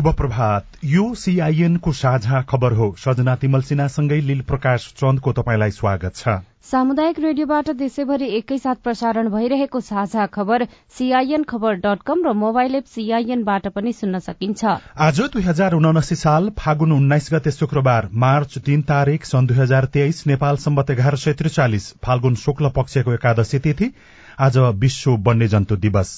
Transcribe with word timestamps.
शुभ 0.00 0.12
प्रभात 0.16 0.76
यो 0.84 1.02
सीआईएनको 1.14 1.92
साझा 1.92 2.40
खबर 2.50 2.72
हो। 2.72 2.86
सजना 2.98 3.34
तिमल 3.36 3.62
सिन्हासँगै 3.62 4.20
लील 4.20 4.40
प्रकाश 4.42 4.86
चन्दको 4.96 5.32
तपाईँलाई 5.32 5.70
स्वागत 5.70 6.14
छ। 6.16 6.36
सामुदायिक 6.64 7.18
रेडियोबाट 7.18 7.68
देशैभरि 7.76 8.28
एकैसाथ 8.36 8.80
प्रसारण 8.84 9.28
भइरहेको 9.28 9.80
साझा 9.80 10.24
खबर 10.28 10.64
सीआईएन 10.96 11.44
खबर 11.44 11.74
डट 11.84 12.02
कम 12.06 12.24
र 12.26 12.32
मोबाइल 12.34 12.74
एप 12.74 12.84
सीआईएनबाट 12.86 13.68
पनि 13.76 13.92
सुन्न 13.92 14.18
सकिन्छ। 14.20 14.64
आज 14.98 15.20
दुई 15.28 15.42
हजार 15.42 15.74
उनासी 15.74 16.16
साल 16.16 16.50
फागुन 16.58 16.92
उन्नाइस 16.92 17.28
गते 17.32 17.50
शुक्रबार 17.50 18.08
मार्च 18.24 18.58
तीन 18.60 18.82
तारीक 18.88 19.24
सन् 19.24 19.46
दुई 19.46 19.58
हजार 19.58 19.90
तेइस 19.92 20.26
नेपाल 20.26 20.56
सम्बत 20.64 20.90
एघार 20.90 21.16
सय 21.18 21.32
त्रिचालिस 21.34 21.92
फाल्गुन 22.00 22.40
शुक्ल 22.46 22.72
पक्षको 22.72 23.14
एकादशी 23.14 23.58
तिथि 23.60 23.92
आज 24.40 24.58
विश्व 24.80 25.16
वन्यजन्तु 25.20 25.76
दिवस। 25.78 26.16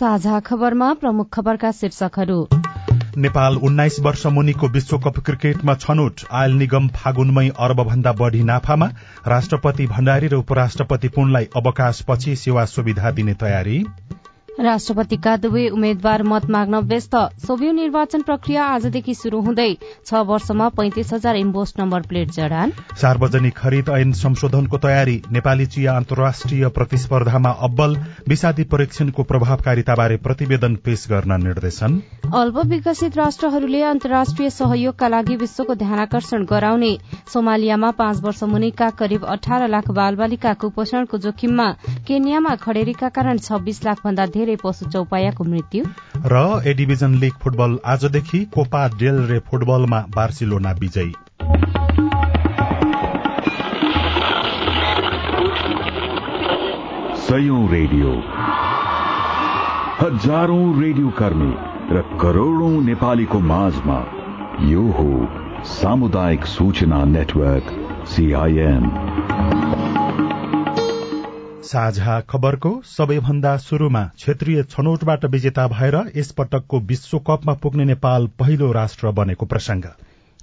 साझा 0.00 0.40
खबरमा 0.40 0.94
प्रमुख 0.94 1.28
खबरका 1.32 1.70
शीर्षकहरू। 1.72 2.48
नेपाल 3.16 3.56
उन्नाइस 3.56 4.00
वर्ष 4.00 4.26
मुनिको 4.26 4.68
विश्वकप 4.68 5.18
क्रिकेटमा 5.18 5.74
छनौट। 5.74 6.20
आयल 6.32 6.52
निगम 6.52 6.88
फागुनमै 6.88 7.48
अर्बभन्दा 7.48 8.12
बढ़ी 8.12 8.42
नाफामा। 8.42 8.86
राष्ट्रपति 9.28 9.86
भण्डारी 9.86 10.28
र 10.28 10.34
उपराष्ट्रपति 10.34 11.08
पुनलाई 11.08 11.48
अवकाशपछि 11.56 12.36
सेवा 12.36 12.64
सुविधा 12.64 13.10
दिने 13.10 13.34
तयारी। 13.34 13.84
राष्ट्रपतिका 14.58 15.36
दुवै 15.36 15.68
उम्मेद्वार 15.70 16.22
मत 16.22 16.46
माग्न 16.50 16.78
व्यस्त। 16.84 17.14
सोभियो 17.40 17.72
निर्वाचन 17.72 18.22
प्रक्रिया 18.22 18.64
आजदेखि 18.66 19.14
शुरू 19.14 19.40
हुँदै 19.40 19.68
छ 20.06 20.22
वर्षमा 20.26 20.68
पैंतिस 20.70 21.12
हजार 21.12 21.36
इम्बोस 21.36 21.74
नम्बर 21.78 22.00
प्लेट 22.08 22.30
जडान। 22.32 22.72
सार्वजनिक 23.00 23.56
खरिद 23.56 23.88
ऐन 23.90 24.12
संशोधनको 24.12 24.78
तयारी 24.78 25.16
नेपाली 25.30 25.66
चिया 25.66 25.96
अन्तर्राष्ट्रिय 25.96 26.68
प्रतिस्पर्धामा 26.70 27.50
अब्बल 27.60 27.96
विषादी 28.28 28.64
परीक्षणको 28.66 29.22
प्रभावकारिताबारे 29.22 30.16
प्रतिवेदन 30.18 30.74
पेश 30.84 31.06
गर्न 31.10 31.40
निर्देशन। 31.44 32.00
अल्प 32.34 32.58
विकसित 32.66 33.16
राष्ट्रहरूले 33.16 33.82
अन्तर्राष्ट्रिय 33.84 34.50
सहयोगका 34.50 35.08
लागि 35.08 35.36
विश्वको 35.36 35.74
ध्यानकर्षण 35.76 36.44
गराउने। 36.44 36.92
सोमालियामा 37.32 37.90
पाँच 37.98 38.20
वर्ष 38.22 38.42
मुनिका 38.50 38.90
करिब 38.98 39.24
अठार 39.28 39.68
लाख 39.68 39.90
बालबालिका 39.92 40.52
कुपोषणको 40.60 41.18
जोखिममा 41.18 41.70
केन्यामा 42.08 42.54
खडेरीका 42.60 43.08
कारण 43.10 43.38
छब्बीस 43.40 43.84
लाख 43.84 44.04
भन्दा 44.04 44.26
धेरै 44.40 44.56
पशु 44.64 44.90
चौपायाको 44.90 45.44
मृत्यु। 45.46 45.84
र 46.26 46.44
ए 46.66 46.74
डिभिजन 46.74 47.14
लिग 47.22 47.40
फुटबल 47.42 47.78
आजदेखि 47.86 48.44
कोपा 48.54 48.86
डेल 49.00 49.18
रे 49.30 49.38
फुटबलमा 49.48 50.04
बार्सिलोना 50.16 50.72
विजयी। 50.80 51.12
सयौं 57.24 57.60
रेडियो। 57.70 58.12
हजारौं 60.00 60.64
रेडियो 60.80 61.08
कर्मी 61.18 61.52
र 61.90 62.02
करोड़ौं 62.20 62.72
नेपालीको 62.82 63.38
माझमा 63.50 63.98
यो 64.66 64.86
हो 64.98 65.10
सामुदायिक 65.70 66.44
सूचना 66.46 67.04
नेटवर्क 67.04 67.66
सीआईएन 68.08 68.84
साझा 71.62 72.12
खबरको 72.30 72.70
सबैभन्दा 72.88 73.50
शुरूमा 73.58 74.02
क्षेत्रीय 74.16 74.62
छनौटबाट 74.66 75.24
विजेता 75.30 75.66
भएर 75.68 75.96
यसपटकको 76.16 76.80
विश्वकपमा 76.86 77.54
पुग्ने 77.62 77.84
नेपाल 77.86 78.26
पहिलो 78.38 78.70
राष्ट्र 78.72 79.10
बनेको 79.14 79.46
प्रसंग 79.46 79.84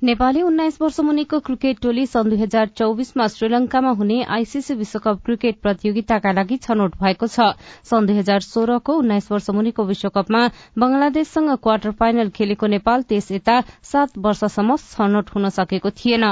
नेपाली 0.04 0.42
उन्नाइस 0.42 0.78
वर्ष 0.82 1.00
मुनिको 1.00 1.40
क्रिकेट 1.40 1.80
टोली 1.82 2.06
सन् 2.06 2.30
दुई 2.30 2.38
हजार 2.40 2.68
चौविसमा 2.78 3.28
श्रीलंकामा 3.28 3.90
हुने 3.98 4.22
आईसीसी 4.30 4.74
विश्वकप 4.74 5.24
क्रिकेट 5.26 5.60
प्रतियोगिताका 5.62 6.32
लागि 6.32 6.58
छनौट 6.58 6.98
भएको 6.98 7.28
छ। 7.28 7.58
सन् 7.84 8.06
दुई 8.08 8.18
हजार 8.18 8.46
सोह्रको 8.46 8.98
उन्नाइस 8.98 9.32
वर्ष 9.32 9.50
मुनिको 9.50 9.86
विश्वकपमा 9.86 10.46
बंगलादेशसँग 10.78 11.58
क्वार्टर 11.64 11.92
फाइनल 11.98 12.30
खेलेको 12.30 12.68
नेपाल 12.68 13.02
त्यस 13.10 13.32
यता 13.32 13.60
सात 13.92 14.18
वर्षसम्म 14.22 14.76
छनौट 14.86 15.36
हुन 15.36 15.50
सकेको 15.58 15.90
थिएन। 15.90 16.26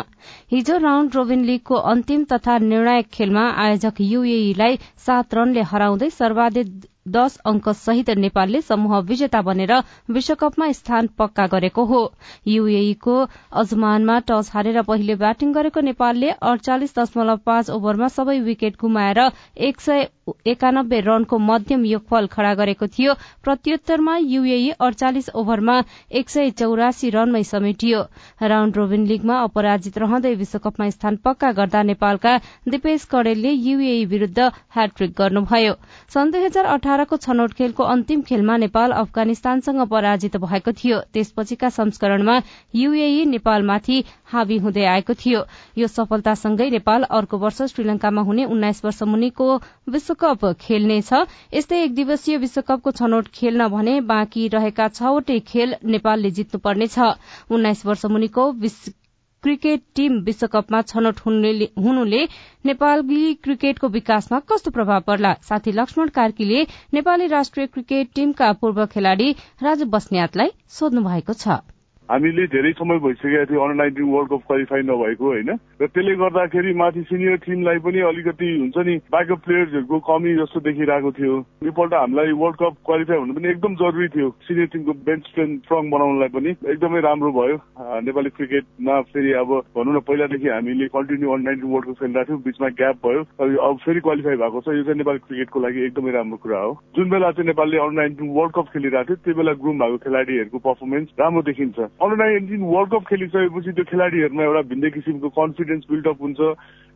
हिजो 0.52 0.78
राउण्ड 0.78 1.16
रोबिन 1.16 1.46
लीगको 1.46 1.76
अन्तिम 1.94 2.24
तथा 2.32 2.58
निर्णायक 2.72 3.09
खेलमा 3.14 3.50
आयोजक 3.66 4.02
यूएईलाई 4.14 4.78
सात 5.06 5.34
रनले 5.34 5.62
हराउँदै 5.72 6.09
सर्वाधिक 6.14 6.70
दश 7.07 7.38
सहित 7.77 8.09
नेपालले 8.17 8.61
समूह 8.61 8.97
विजेता 9.07 9.41
बनेर 9.41 9.73
विश्वकपमा 10.09 10.71
स्थान 10.71 11.07
पक्का 11.17 11.45
गरेको 11.47 11.83
हो। 11.85 12.01
यूएईको 12.47 13.17
अजमानमा 13.53 14.19
टस 14.27 14.49
हारेर 14.53 14.81
पहिले 14.81 15.16
ब्याटिङ 15.16 15.53
गरेको 15.53 15.81
नेपालले 15.81 16.29
अडचालिस 16.31 16.97
दशमलव 16.99 17.38
पाँच 17.45 17.69
ओभरमा 17.69 18.07
सबै 18.09 18.39
विकेट 18.41 18.77
गुमाएर 18.81 19.19
एक 19.67 19.81
सय 19.81 20.07
एकानब्बे 20.28 21.00
रनको 21.00 21.38
मध्यम 21.40 21.84
योगफल 21.86 22.28
खड़ा 22.28 22.53
गरेको 22.56 22.88
थियो। 22.88 23.13
प्रत्युत्तरमा 23.44 24.16
यूएई 24.18 24.69
अडचालिस 24.81 25.30
ओभरमा 25.36 25.75
एक 26.12 26.30
सय 26.30 26.50
चौरासी 26.52 27.09
रनमै 27.09 27.44
समेटियो। 27.44 28.00
राउण्ड 28.41 28.78
रोबिन 28.78 29.06
लीगमा 29.06 29.38
अपराजित 29.41 29.97
रहँदै 29.97 30.34
विश्वकपमा 30.35 30.90
स्थान 30.90 31.16
पक्का 31.25 31.52
गर्दा 31.52 31.84
नेपालका 31.84 32.38
दिपेश 32.68 33.06
कडेलले 33.12 33.52
यूएई 33.52 34.06
विरूद्ध 34.06 34.40
ह्याट्रिक 34.75 35.14
गर्नुभयो। 35.18 35.74
सन् 36.09 36.31
दुई 36.31 36.44
हजार 36.44 36.66
अठारको 36.74 37.18
छनौट 37.18 37.53
खेलको 37.53 37.84
अन्तिम 37.85 38.22
खेलमा 38.25 38.58
नेपाल 38.66 38.91
अफगानिस्तानसँग 38.97 39.85
पराजित 39.88 40.38
भएको 40.38 40.72
थियो। 40.74 41.00
त्यसपछिका 41.14 41.69
संस्करणमा 41.69 42.41
यूएई 42.75 43.25
नेपालमाथि 43.28 44.03
हावी 44.28 44.58
हुँदै 44.58 44.86
आएको 44.88 45.13
थियो। 45.16 45.44
यो 45.78 45.88
सफलतासँगै 45.90 46.69
नेपाल 46.72 47.03
अर्को 47.13 47.38
वर्ष 47.38 47.62
श्रीलंकामा 47.66 48.22
हुने 48.24 48.46
उन्नाइस 48.47 48.84
वर्ष 48.86 49.03
मुनिको 49.06 49.53
विश्व 49.90 50.13
विश्वकप 50.16 50.46
खेल्नेछ 50.62 51.09
यस्तै 51.53 51.81
एक 51.84 51.94
दिवसीय 51.96 52.38
विश्वकपको 52.38 52.91
छनौट 52.91 53.28
खेल्न 53.34 53.68
भने 53.68 53.94
बाँकी 54.03 54.47
रहेका 54.47 54.88
छवटै 54.90 55.40
खेल 55.47 55.75
नेपालले 55.85 56.31
जित्नुपर्नेछ 56.31 57.00
उन्नाइस 57.52 57.85
वर्ष 57.85 58.06
मुनिको 58.08 58.52
क्रिकेट 59.44 59.81
टीम 59.96 60.18
विश्वकपमा 60.24 60.81
छनौट 60.84 61.19
हुनुले 61.25 62.24
नेपाली 62.66 63.34
क्रिकेटको 63.44 63.88
विकासमा 63.90 64.40
कस्तो 64.50 64.72
प्रभाव 64.72 65.02
पर्ला? 65.08 65.34
साथी 65.44 65.72
लक्ष्मण 65.74 66.08
कार्कीले 66.16 66.66
नेपाली 66.94 67.28
राष्ट्रिय 67.28 67.68
क्रिकेट 67.68 68.14
टीमका 68.16 68.52
पूर्व 68.53 68.85
खेलाड़ी 68.88 69.31
राजु 69.64 69.85
बस्नेतलाई 69.88 70.52
सोध्नु 70.72 71.02
भएको 71.03 71.34
छ। 71.35 71.62
हामीले 72.09 72.45
धेरै 72.47 72.71
समय 72.77 72.97
भइसकेको 73.01 73.45
थियो 73.49 73.61
under 73.61 73.75
nineteen 73.75 74.09
World 74.13 74.29
Cup 74.31 74.41
qualify 74.47 74.81
नभएको 74.85 75.25
होइन? 75.25 75.49
र 75.81 75.88
त्यसले 75.88 76.16
गर्दाखेरि 76.16 76.73
माथि 76.81 77.01
सिनियर 77.09 77.38
टिमलाई 77.45 77.79
पनि 77.85 77.99
अलिकति 78.09 78.49
हुन्छ 78.59 78.77
नि 78.77 78.95
ब्याकअप 79.09 79.39
प्लेयर्सहरूको 79.45 79.99
कमी 80.09 80.33
जस्तो 80.35 80.59
देखिरहेको 80.67 81.11
थियो। 81.17 81.35
योपल्ट 81.66 81.93
हामीलाई 81.93 82.31
वर्ल्ड 82.41 82.57
कप 82.61 82.75
क्वालिफाई 82.85 83.17
हुनु 83.17 83.33
पनि 83.33 83.49
एकदम 83.49 83.75
जरुरी 83.81 84.07
थियो 84.16 84.29
सिनियर 84.47 84.67
टिमको 84.73 84.93
बेन्च 85.07 85.23
स्ट्रेन्थ 85.27 85.63
स्ट्रङ 85.66 85.89
बनाउनलाई 85.89 86.29
पनि। 86.35 86.51
एकदमै 86.73 87.01
राम्रो 87.07 87.31
भयो। 87.39 87.57
नेपाली 88.05 88.29
क्रिकेटमा 88.37 89.01
फेरि 89.09 89.31
अब 89.41 89.49
भनौँ 89.75 89.95
न 89.95 89.99
पहिलादेखि 90.05 90.47
हामीले 90.49 90.87
continue 90.95 91.31
under 91.31 91.49
nineteen 91.49 91.72
World 91.73 91.89
Cup 91.89 91.97
खेलिरहेको 91.99 92.29
थियौँ 92.29 92.41
बिचमा 92.45 92.69
ग्याप 92.79 92.95
भयो। 93.05 93.22
अब 93.66 93.77
फेरि 93.85 93.99
क्वालिफाई 94.05 94.37
भएको 94.43 94.61
छ। 94.61 94.77
यो 94.77 94.83
चाहिँ 94.83 94.97
नेपाली 95.01 95.19
क्रिकेटको 95.25 95.59
लागि 95.66 95.85
एकदमै 95.85 96.11
राम्रो 96.11 96.37
कुरा 96.45 96.59
हो। 96.59 96.72
जुन 96.95 97.09
बेला 97.09 97.31
चाहिँ 97.33 97.47
नेपालले 97.47 97.77
अन्डर 97.81 98.01
नाइन्टिन 98.01 98.29
वर्ल्ड 98.37 98.53
कप 98.55 98.67
खेलिरहेको 98.73 99.05
थियो 99.05 99.23
त्यो 99.25 99.35
बेला 99.41 99.53
ग्रुम 99.66 99.78
भएको 99.81 99.97
खेलाडीहरूको 100.05 100.59
पर्फर्मेन्स 100.69 101.09
राम्रो 101.19 101.41
देखिन्छ। 101.49 101.78
अन्डर 101.96 102.18
नाइन्टिन 102.18 102.62
वर्ल्ड 102.62 102.92
कप 102.92 103.03
खेलिसकेपछि 103.08 103.72
त्यो 103.72 103.84
खेलाडीहरूमा 103.92 104.44
एउटा 104.44 104.62
भिन्दै 104.72 104.90
किसिमको 104.90 105.30
कन्फिडेन्स 105.40 105.84
बिल्डअप 105.90 106.20
हुन्छ। 106.22 106.40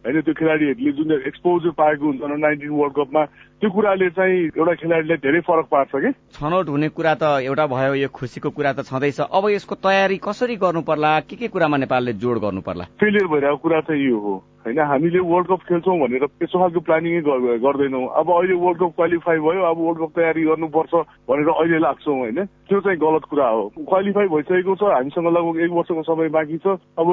होइन 0.05 0.21
त्यो 0.21 0.33
खेलाडीहरूले 0.33 0.91
जुन 0.97 1.11
एक्सपोजर 1.27 1.71
पाएको 1.75 2.05
हुन्छ 2.05 2.21
अन्डर 2.23 2.37
नाइन्टिन 2.39 2.71
वर्ल्ड 2.71 2.95
कपमा 2.95 3.23
त्यो 3.59 3.69
कुराले 3.69 4.09
चाहिँ 4.15 4.37
एउटा 4.55 4.73
खेलाडीलाई 4.79 5.17
धेरै 5.19 5.39
फरक 5.43 5.67
पार्छ 5.71 5.91
कि? 5.95 6.11
छनौट 6.39 6.67
हुने 6.69 6.89
कुरा 6.95 7.13
त 7.19 7.23
एउटा 7.43 7.65
भयो 7.67 7.93
यो 7.99 8.07
खुसीको 8.07 8.49
कुरा 8.55 8.71
त 8.73 8.87
छँदैछ। 8.87 9.19
अब 9.27 9.49
यसको 9.51 9.75
तयारी 9.75 10.17
कसरी 10.23 10.55
गर्नु 10.55 10.81
पर्ला 10.87 11.19
के 11.27 11.35
के 11.35 11.47
कुरामा 11.51 11.77
नेपालले 11.83 12.13
जोड 12.15 12.37
गर्नु 12.39 12.61
पर्ला 12.63 12.83
फेलियर 12.95 13.27
भइरहेको 13.27 13.57
कुरा 13.59 13.79
चाहिँ 13.91 14.07
यो 14.07 14.19
हो। 14.19 14.35
होइन 14.59 14.79
हामीले 14.79 15.19
वर्ल्ड 15.19 15.47
कप 15.47 15.61
खेल्छौँ 15.67 15.97
भनेर 15.99 16.25
त्यस्तो 16.39 16.59
खालको 16.59 16.79
प्लानिङै 16.87 17.21
गर्दैनौँ। 17.59 18.07
अब 18.19 18.27
अहिले 18.31 18.55
वर्ल्ड 18.63 18.79
कप 18.79 18.91
क्वालिफाई 18.95 19.37
भयो 19.43 19.61
अब 19.67 19.77
वर्ल्ड 19.83 19.99
कप 19.99 20.11
तयारी 20.15 20.43
गर्नुपर्छ 20.47 20.93
भनेर 21.27 21.49
अहिले 21.51 21.79
लाग्छौँ 21.79 22.17
होइन। 22.19 22.39
त्यो 22.45 22.79
चाहिँ 22.79 22.99
गलत 22.99 23.23
कुरा 23.31 23.47
हो। 23.49 23.63
क्वालिफाई 23.75 24.27
भइसकेको 24.31 24.75
छ 24.75 24.83
हामीसँग 24.95 25.27
लगभग 25.27 25.59
एक 25.63 25.71
वर्षको 25.75 26.03
समय 26.07 26.29
बाँकी 26.35 26.57
छ। 26.63 26.79
अब 26.95 27.07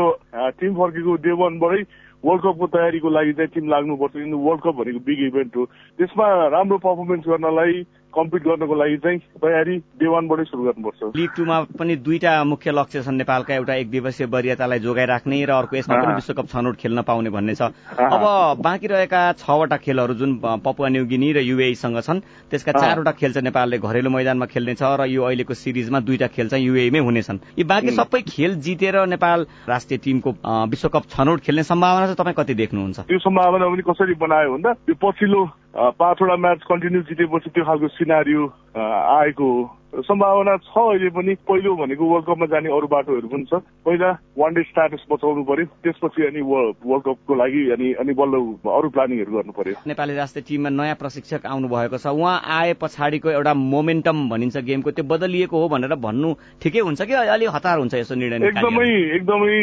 टिम 0.58 0.74
फर्केको 0.74 1.14
डे 1.26 1.32
वानबाटै 1.42 1.82
वर्ल्ड 2.24 2.42
कपको 2.42 2.66
तयारीको 2.66 3.08
लागि 3.10 3.32
चाहिँ 3.32 3.50
टिम 3.54 3.68
लाग्नुपर्छ 3.68 4.12
किनभने 4.12 4.42
वर्ल्ड 4.46 4.62
कप 4.62 4.74
भनेको 4.74 5.00
बिग 5.06 5.20
इभेन्ट 5.26 5.56
हो। 5.56 5.64
त्यसमा 5.98 6.26
राम्रो 6.48 6.78
पर्फर्मेन्स 6.78 7.24
गर्नलाई 7.28 7.82
कम्पिट 8.16 8.42
गर्नको 8.42 8.74
लागि 8.74 8.96
चाहिँ 9.04 9.18
तयारी 9.44 9.76
डे 10.00 10.06
वानबाटै 10.08 10.44
सुरु 10.44 10.62
गर्नुपर्छ। 10.64 11.16
लिग 11.16 11.30
टूमा 11.36 11.56
पनि 11.78 11.96
दुईटा 12.00 12.32
मुख्य 12.44 12.70
लक्ष्य 12.72 13.02
छन् 13.02 13.16
नेपालका 13.16 13.54
एउटा 13.54 13.74
एक 13.74 13.90
दिवसीय 13.90 14.26
वरियतालाई 14.26 14.78
जोगाइराख्ने 14.80 15.44
र 15.44 15.50
अर्को 15.52 15.76
यसमा 15.76 15.96
पनि 15.96 16.14
विश्वकप 16.14 16.46
छनौट 16.48 16.76
खेल्न 16.76 17.02
पाउने 17.02 17.30
भन्ने 17.30 17.54
छ। 17.54 17.62
अब 17.92 18.24
बाँकी 18.64 18.86
रहेका 18.86 19.20
छवटा 19.36 19.76
खेलहरू 19.76 20.14
जुन 20.14 20.30
पपुवा 20.64 20.88
न्युगिनी 20.88 21.32
र 21.32 21.38
युएसँग 21.44 22.00
छन् 22.00 22.20
त्यसका 22.50 22.72
चारवटा 22.72 23.12
खेल 23.12 23.32
चाहिँ 23.32 23.44
नेपालले 23.44 23.78
घरेलु 23.78 24.10
मैदानमा 24.10 24.46
खेल्नेछ 24.46 24.82
र 24.82 25.04
यो 25.06 25.22
अहिलेको 25.22 25.54
सिरिजमा 25.54 26.00
दुईटा 26.00 26.26
खेल 26.32 26.48
चाहिँ 26.48 26.64
युएमै 26.66 26.98
हुनेछन्। 26.98 27.38
यी 27.58 27.64
बाँकी 27.64 27.90
सबै 28.00 28.20
खेल 28.24 28.54
जितेर 28.64 28.96
नेपाल 29.06 29.46
राष्ट्रिय 29.68 29.98
टिमको 30.04 30.30
विश्वकप 30.72 31.04
छनौट 31.12 31.40
खेल्ने 31.44 31.62
सम्भावना 31.62 32.06
चाहिँ 32.06 32.16
तपाईँ 32.16 32.36
कति 32.36 32.54
देख्नुहुन्छ? 32.54 32.98
त्यो 33.06 33.18
सम्भावना 33.18 33.66
पनि 33.68 33.82
कसरी 33.84 34.14
बनायो 34.16 34.52
भन्दा 34.52 34.70
यो 34.88 34.94
पछिल्लो 34.96 35.40
पाँचवटा 35.76 36.36
म्याच 36.36 36.62
कन्टिन्यू 36.68 37.00
जितेपछि 37.02 37.50
त्यो 37.50 37.64
खालको 37.64 37.88
सिनारियो 37.88 38.46
आएको 38.76 39.46
हो 39.46 40.02
सम्भावना 40.02 40.56
छ 40.60 40.76
अहिले 40.76 41.08
पनि। 41.08 41.34
पहिलो 41.48 41.74
भनेको 41.76 42.04
वर्ल्ड 42.04 42.26
कपमा 42.26 42.46
जाने 42.52 42.68
अरू 42.68 42.86
बाटोहरू 42.92 43.28
पनि 43.32 43.44
छ। 43.48 43.64
पहिला 43.80 44.10
वान 44.36 44.54
डे 44.54 44.62
स्ट्याटस 44.68 45.04
बचाउनु 45.08 45.42
पर्यो। 45.48 45.64
त्यसपछि 45.80 46.20
अनि 46.26 46.40
वर्ल्ड 46.44 47.02
कपको 47.06 47.32
लागि 47.32 47.62
अनि 47.72 47.92
अनि 48.04 48.12
बल्ल 48.12 48.34
अरू 48.68 48.88
प्लानिङहरू 48.92 49.32
गर्नु 49.32 49.52
पर्यो। 49.56 49.74
नेपाली 49.88 50.14
राष्ट्रिय 50.16 50.44
टिममा 50.48 50.68
नयाँ 50.68 50.96
प्रशिक्षक 51.00 51.46
आउनु 51.48 51.68
भएको 51.72 51.96
छ। 51.96 52.06
उहाँ 52.12 52.36
आए 52.44 52.72
पछाडिको 52.76 53.30
एउटा 53.30 53.54
मोमेन्टम 53.56 54.16
भनिन्छ 54.28 54.56
गेमको। 54.68 54.90
त्यो 54.92 55.04
बदलिएको 55.08 55.56
हो 55.56 55.68
भनेर 55.72 55.94
भन्नु 55.96 56.28
ठिकै 56.60 56.80
हुन्छ 56.84 57.00
कि 57.08 57.14
अलिक 57.16 57.48
हतार 57.56 57.78
हुन्छ 57.80 57.94
यसो 57.96 58.14
निर्णय 58.20 58.52
एकदमै 58.52 58.90
एकदमै 59.16 59.56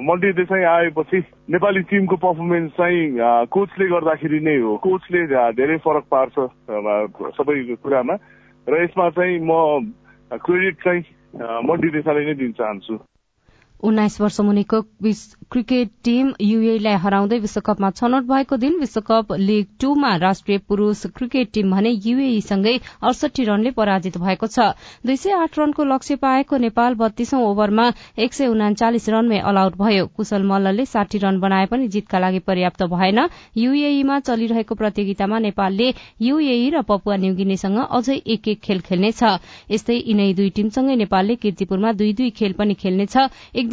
मल्टी 0.00 0.32
देसाई 0.40 0.64
आएपछि 0.64 1.18
नेपाली 1.52 1.80
टिमको 1.92 2.16
पर्फर्मेन्स 2.24 2.72
चाहिँ 2.80 3.02
कोचले 3.52 3.84
गर्दाखेरि 3.92 4.40
नै 4.40 4.56
हो। 4.64 4.76
कोचले 4.80 5.20
धेरै 5.52 5.76
फरक 5.84 6.04
पार्छ 6.08 6.34
सबै 7.36 7.56
कुरामा। 7.84 8.16
र 8.68 8.82
यसमा 8.82 9.08
चाहिँ 9.10 9.38
म 9.42 9.52
क्रेडिट 10.40 10.76
चाहिँ 10.84 11.02
मन्टी 11.64 11.88
देसाईलाई 11.90 12.24
नै 12.24 12.34
दिन 12.34 12.52
चाहन्छु 12.52 12.96
उन्नाइस 13.84 14.20
वर्ष 14.20 14.40
मुनिको 14.40 14.80
क्रिकेट 15.52 15.90
टीम 16.04 16.32
युएलाई 16.42 16.96
हराउँदै 16.98 17.38
विश्वकपमा 17.38 17.90
छनौट 17.92 18.24
भएको 18.26 18.56
दिन 18.56 18.78
विश्वकप 18.80 19.32
लीग 19.38 19.66
टूमा 19.80 20.14
राष्ट्रिय 20.18 20.58
पुरूष 20.68 21.04
क्रिकेट 21.16 21.50
टीम 21.54 21.70
भने 21.70 21.92
सँगै 22.42 22.74
अडसठी 23.02 23.44
रनले 23.44 23.70
पराजित 23.70 24.18
भएको 24.18 24.46
छ। 24.46 24.72
दुई 25.06 25.16
सय 25.16 25.32
आठ 25.34 25.58
रनको 25.58 25.84
लक्ष्य 25.84 26.16
पाएको 26.16 26.56
नेपाल 26.58 26.94
बत्तीसौं 26.94 27.42
ओभरमा 27.44 27.86
एक 28.18 28.34
सय 28.34 28.46
उनाचालिस 28.46 29.08
रनमै 29.08 29.38
अल 29.40 29.56
आउट 29.58 29.76
भयो। 29.78 30.06
कुशल 30.16 30.42
मल्लले 30.42 30.84
साठी 30.86 31.18
रन 31.18 31.40
बनाए 31.40 31.66
पनि 31.66 31.88
जितका 31.88 32.18
लागि 32.18 32.38
पर्याप्त 32.48 32.82
भएन। 32.94 33.18
युएईमा 33.56 34.18
चलिरहेको 34.20 34.74
प्रतियोगितामा 34.74 35.38
नेपालले 35.38 35.92
युएई 36.22 36.70
र 36.70 36.82
पपुवा 36.82 37.16
न्युगिनीसँग 37.16 37.78
अझै 37.78 38.16
एक 38.26 38.48
एक 38.48 38.60
खेल 38.60 38.80
खेल्नेछ। 38.80 39.22
यस्तै 39.70 39.96
यिनै 39.96 40.32
दुई 40.34 40.50
टीमसँगै 40.56 40.96
नेपालले 40.96 41.36
किर्तिपुरमा 41.36 41.92
दुई 41.92 42.12
दुई 42.12 42.30
खेल 42.32 42.52
पनि 42.58 42.74
खेल्नेछ। 42.74 43.16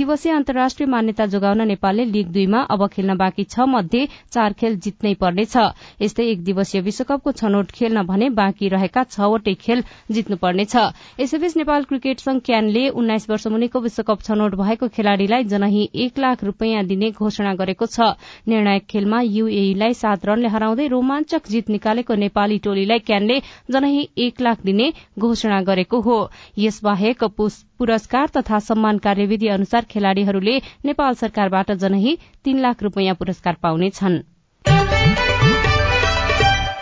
दिवसीय 0.02 0.32
अन्तर्राष्ट्रिय 0.34 0.88
मान्यता 0.90 1.26
जोगाउन 1.32 1.62
नेपालले 1.68 2.04
लीग 2.06 2.28
दुईमा 2.34 2.60
अब 2.72 2.86
खेल्न 2.90 3.16
बाँकी 3.18 3.44
छ 3.46 3.66
मध्ये 3.70 4.08
चार 4.34 4.54
खेल 4.54 4.76
जित्नै 4.82 5.14
पर्नेछ। 5.16 5.56
यस्तै 6.02 6.24
एक 6.26 6.44
दिवसीय 6.44 6.82
विश्वकपको 6.82 7.32
छनौट 7.34 7.72
खेल्न 7.72 8.02
भने 8.04 8.30
बाँकी 8.34 8.68
रहेका 8.68 9.04
छवटै 9.06 9.54
खेल 9.62 9.84
जित्नुपर्नेछ। 10.12 10.76
यसैबीच 11.20 11.58
नेपाल 11.58 11.84
क्रिकेट 11.84 12.20
संघ 12.20 12.42
क्यानले 12.42 12.88
उन्नाइस 12.92 13.30
वर्ष 13.30 13.46
मुनिको 13.48 13.80
विश्वकप 13.80 14.22
छनौट 14.24 14.56
भएको 14.56 14.88
खेलाड़ीलाई 14.90 15.44
जनही 15.54 15.84
एक 16.06 16.18
लाख 16.20 16.44
रूपियाँ 16.44 16.84
दिने 16.86 17.12
घोषणा 17.12 17.54
गरेको 17.62 17.86
छ। 17.88 18.10
निर्णायक 18.48 18.86
खेलमा 18.90 19.22
यूएईलाई 19.22 19.94
सात 19.94 20.26
रनले 20.26 20.48
हराउँदै 20.50 20.88
रोमाञ्चक 20.88 21.48
जित 21.48 21.70
निकालेको 21.70 22.16
नेपाली 22.16 22.58
टोलीलाई 22.66 23.06
क्यानले 23.06 23.40
जनही 23.70 24.10
एक 24.18 24.42
लाख 24.42 24.66
दिने 24.66 24.92
घोषणा 25.20 25.62
गरेको 25.70 26.02
हो। 26.02 26.18
यसबाहेक 26.58 27.24
पुरस्कार 27.82 28.30
तथा 28.30 28.58
सम्मान 28.62 28.98
कार्यविधि 29.06 29.48
अनुसार 29.50 29.86
खेलाड़ीहरूले 29.92 30.54
नेपाल 30.86 31.14
सरकारबाट 31.22 31.72
जनही 31.82 32.18
तीन 32.46 32.60
लाख 32.62 32.84
रूपियाँ 32.84 33.16
पुरस्कार 33.18 33.58
पाउनेछन् 33.64 34.20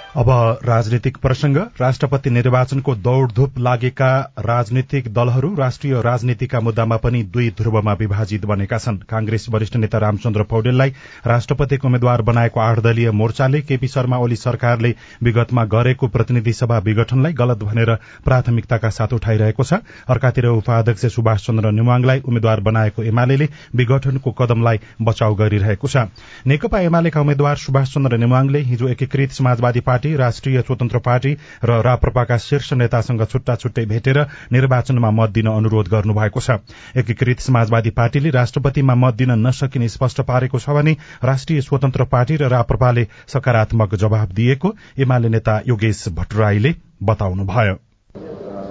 अब 0.10 0.30
राजनीतिक 0.66 1.18
प्रसंग। 1.18 1.58
राष्ट्रपति 1.80 2.30
निर्वाचनको 2.30 2.94
दौड़धूप 2.98 3.58
लागेका 3.60 4.10
राजनीतिक 4.40 5.08
दलहरू 5.14 5.54
राष्ट्रिय 5.56 6.02
राजनीतिका 6.02 6.60
मुद्दामा 6.60 6.96
पनि 6.98 7.22
दुई 7.26 7.50
ध्रुवमा 7.58 7.94
विभाजित 7.94 8.46
बनेका 8.46 8.78
छन्। 8.78 8.98
कांग्रेस 9.10 9.46
वरिष्ठ 9.50 9.76
नेता 9.76 9.98
रामचन्द्र 9.98 10.44
पौडेललाई 10.44 10.94
राष्ट्रपतिको 11.28 11.88
उम्मेद्वार 11.88 12.22
बनाएको 12.22 12.60
आठ 12.60 12.80
दलीय 12.80 13.12
मोर्चाले 13.12 13.62
केपी 13.62 13.88
शर्मा 13.88 14.18
ओली 14.18 14.36
सरकारले 14.36 14.94
विगतमा 15.24 15.66
गरेको 15.68 16.08
प्रतिनिधि 16.08 16.54
सभा 16.54 16.78
विघटनलाई 16.80 17.34
गलत 17.34 17.64
भनेर 17.64 17.94
प्राथमिकताका 18.26 18.90
साथ 18.90 19.14
उठाइरहेको 19.14 19.64
छ। 19.64 19.74
अर्कातिर 20.10 20.46
उपाध्यक्ष 20.48 21.06
सुभाष 21.16 21.46
चन्द्र 21.46 21.72
नेवाङलाई 21.72 22.22
उम्मेद्वार 22.26 22.60
बनाएको 22.62 23.04
एमाले 23.04 23.50
विघटनको 23.76 24.32
कदमलाई 24.34 24.80
बचाउ 25.04 25.36
गरिरहेको 25.36 25.88
छ। 25.88 26.10
नेकपा 26.48 26.80
एमालेका 26.82 27.22
उम्मेद्वार 27.22 27.56
सुभाष 27.60 27.94
चन्द्र 27.94 28.18
नेवाङले 28.18 28.60
हिजो 28.66 28.88
एकीकृत 28.90 29.32
समाजवादी 29.34 29.80
पार्टी 29.82 29.98
पार्टी 30.00 30.16
राष्ट्रिय 30.16 30.62
स्वतन्त्र 30.62 31.00
पार्टी 31.04 31.32
र 31.66 31.82
राप्रपाका 31.84 32.38
शीर्ष 32.40 32.72
नेतासँग 32.74 33.24
छुट्टा 33.28 33.56
छुट्टै 33.56 33.84
भेटेर 33.86 34.18
निर्वाचनमा 34.52 35.10
मत 35.12 35.30
दिन 35.30 35.48
अनुरोध 35.50 35.88
गर्नुभएको 35.92 36.40
छ। 36.40 36.56
एकीकृत 36.96 37.40
समाजवादी 37.42 37.90
पार्टीले 37.92 38.30
राष्ट्रपतिमा 38.32 38.96
मत 38.96 39.14
दिन 39.14 39.32
नसकिने 39.44 39.88
स्पष्ट 39.90 40.22
पारेको 40.24 40.60
छ 40.60 40.70
भने 40.72 40.96
राष्ट्रिय 41.24 41.62
स्वतन्त्र 41.62 42.04
पार्टी 42.08 42.36
र 42.38 42.48
राप्रपाले 42.48 43.04
सकारात्मक 43.28 43.96
जवाब 43.98 44.32
दिएको 44.32 44.74
एमाले 44.98 45.30
नेता 45.30 45.60
योगेश 45.68 46.08
भट्टराईले 46.16 46.72
बताउनुभयो। 47.04 47.76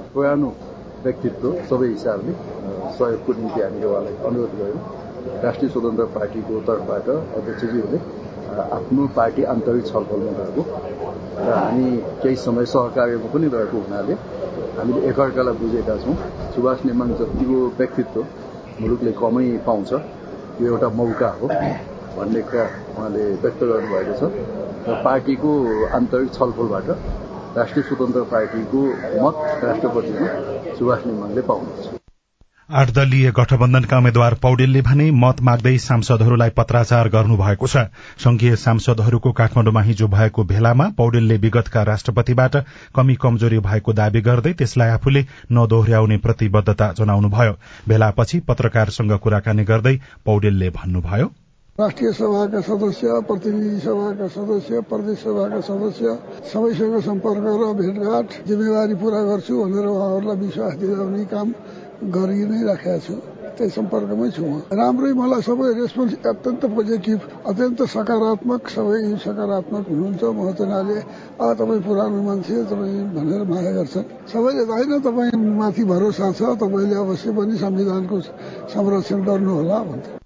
पुरानो 0.09 0.49
व्यक्तित्व 1.05 1.45
सबै 1.69 1.89
हिसाबले 1.89 2.33
सहयोगको 2.97 3.33
निम्ति 3.33 3.61
हामीले 3.61 3.87
उहाँलाई 3.87 4.17
अनुरोध 4.25 4.53
गर्यौं। 4.57 4.81
राष्ट्रिय 5.45 5.71
स्वतन्त्र 5.71 6.05
पार्टीको 6.17 6.61
तर्फबाट 6.69 7.09
अध्यक्षज्यूले 7.37 7.99
आफ्नो 8.49 9.07
पार्टी 9.17 9.43
आन्तरिक 9.53 9.85
छलफलमा 9.87 10.33
गएको 10.39 10.63
र 11.39 11.49
हामी 11.55 11.89
केही 12.23 12.37
समय 12.37 12.65
सहकार्यमा 12.73 13.29
पनि 13.35 13.47
रहेको 13.55 13.77
हुनाले 13.85 14.15
हामीले 14.79 15.01
एकअर्कालाई 15.11 15.55
बुझेका 15.61 15.97
छौँ। 16.03 16.15
सुभाष 16.55 16.79
नेमाङ 16.87 17.09
जतिको 17.21 17.59
व्यक्तित्व 17.79 18.21
मुलुकले 18.81 19.13
कमै 19.21 19.47
पाउँछ 19.67 19.93
यो 20.61 20.67
एउटा 20.73 20.89
मौका 20.99 21.29
हो 21.41 21.47
भन्ने 22.17 22.41
कुरा 22.49 22.65
उहाँले 22.97 23.25
व्यक्त 23.43 23.61
गर्नुभएको 23.71 24.15
छ। 24.21 24.23
र 24.89 25.01
पार्टीको 25.05 25.51
आन्तरिक 25.99 26.33
छलफलबाट 26.35 26.89
राष्ट्रिय 27.59 27.85
स्वतन्त्र 27.89 28.23
पार्टीको 28.33 28.81
मत 29.23 29.37
राष्ट्रपतिमा 29.65 30.29
सुभाष 30.79 31.07
नेमाङले 31.07 31.43
पाउनुहुन्छ। 31.51 31.98
आठ 32.71 32.91
दलीय 32.93 33.31
गठबन्धनका 33.31 33.99
उम्मेद्वार 33.99 34.35
पौडेलले 34.43 34.81
भने 34.85 35.05
मत 35.11 35.41
माग्दै 35.41 35.77
सांसदहरूलाई 35.79 36.51
पत्राचार 36.51 37.09
गर्नुभएको 37.09 37.67
छ। 37.67 37.85
संघीय 38.21 38.57
सांसदहरूको 38.57 39.33
काठमाडौँमा 39.33 39.83
हिजो 39.83 40.09
भएको 40.09 40.45
भेलामा 40.45 40.89
पौडेलले 40.99 41.37
विगतका 41.39 41.83
राष्ट्रपतिबाट 41.91 42.57
कमी 42.95 43.15
कमजोरी 43.17 43.59
भएको 43.65 43.93
दावी 43.95 44.21
गर्दै 44.21 44.53
त्यसलाई 44.53 44.91
आफूले 44.91 45.25
नदोहोर्याउने 45.51 46.17
प्रतिबद्धता 46.21 46.93
जनाउनुभयो। 46.93 47.57
भेलापछि 47.89 48.41
पत्रकारसँग 48.45 49.17
कुराकानी 49.17 49.65
गर्दै 49.65 49.97
पौडेलले 50.29 50.71
भन्नुभयो। 50.77 51.33
राष्ट्रिय 51.79 52.13
सभाका 52.13 52.61
सदस्य 52.69 53.21
प्रतिनिधि 53.25 53.81
सभाका 53.81 54.29
सदस्य 54.29 54.81
प्रदेश 54.93 55.19
सभाका 55.19 55.61
सदस्य 55.65 56.07
सबैसँग 56.53 57.01
सम्पर्क 57.01 57.45
र 57.61 57.73
भेटघाट 57.81 58.27
जिम्मेवारी 58.47 58.95
पूरा 59.01 59.21
गर्छु 59.25 59.55
भनेर 59.65 59.87
उहाँहरूलाई 59.89 60.37
विश्वास 60.37 60.75
दिलाउने 60.77 61.25
काम 61.33 61.49
गरि 61.99 62.45
नै 62.47 62.63
राखेका 62.63 62.99
छु 63.03 63.15
त्यही 63.59 63.71
सम्पर्कमै 63.75 64.29
छु 64.31 64.43
म। 64.47 64.55
राम्रै 64.71 65.13
मलाई 65.19 65.43
सबै 65.43 65.69
रेस्पोन्स 65.83 66.13
अत्यन्त 66.23 66.63
पोजिटिभ 66.75 67.21
अत्यन्त 67.51 67.81
सकारात्मक 67.95 68.63
सबै 68.71 68.99
सकारात्मक 69.19 69.85
हुनुहुन्छ 69.91 70.23
महतनाले। 70.39 70.99
तपाईँ 71.59 71.83
पुरानो 71.83 72.19
मान्छे 72.23 72.55
तपाईँ 72.71 73.03
भनेर 73.17 73.43
माया 73.51 73.71
गर्छन्। 73.77 74.07
सबैले 74.31 74.63
होइन 74.71 74.93
तपाईँ 75.03 75.35
माथि 75.59 75.83
भरोसा 75.91 76.27
छ 76.39 76.41
तपाईँले 76.63 76.97
अवश्य 77.03 77.29
पनि 77.35 77.55
संविधानको 77.59 78.17
संरक्षण 78.71 79.19
गर्नुहोला 79.27 79.79
भन्छ 79.91 80.18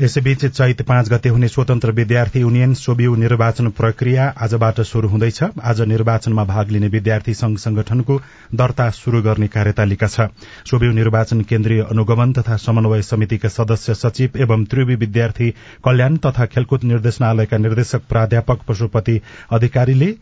यसैबीच 0.00 0.44
चैत 0.46 0.80
पाँच 0.88 1.08
गते 1.08 1.28
हुने 1.28 1.48
स्वतन्त्र 1.48 1.90
विद्यार्थी 1.92 2.40
युनियन 2.40 2.72
सोबिउ 2.74 3.14
निर्वाचन 3.16 3.68
प्रक्रिया 3.78 4.26
आजबाट 4.44 4.80
शुरू 4.90 5.08
हुँदैछ। 5.08 5.42
आज 5.62 5.80
निर्वाचनमा 5.88 6.44
भाग 6.44 6.70
लिने 6.70 6.88
विद्यार्थी 6.94 7.34
संघ 7.34 7.56
संगठनको 7.58 8.20
दर्ता 8.60 8.88
शुरू 8.98 9.20
गर्ने 9.22 9.48
कार्यतालिका 9.56 10.06
छ। 10.06 10.28
सोबिउ 10.70 10.92
निर्वाचन 10.92 11.40
केन्द्रीय 11.50 11.82
अनुगमन 11.90 12.32
तथा 12.38 12.56
समन्वय 12.64 13.02
समितिका 13.02 13.48
सदस्य 13.48 13.94
सचिव 13.94 14.38
एवं 14.42 14.64
त्रिवी 14.72 14.94
विद्यार्थी 15.04 15.50
कल्याण 15.84 16.16
तथा 16.26 16.46
खेलकुद 16.54 16.84
निर्देशनालयका 16.92 17.58
निर्देशक 17.58 18.08
प्राध्यापक 18.08 18.62
पशुपति 18.68 19.20
अधिकारीले 19.52 20.14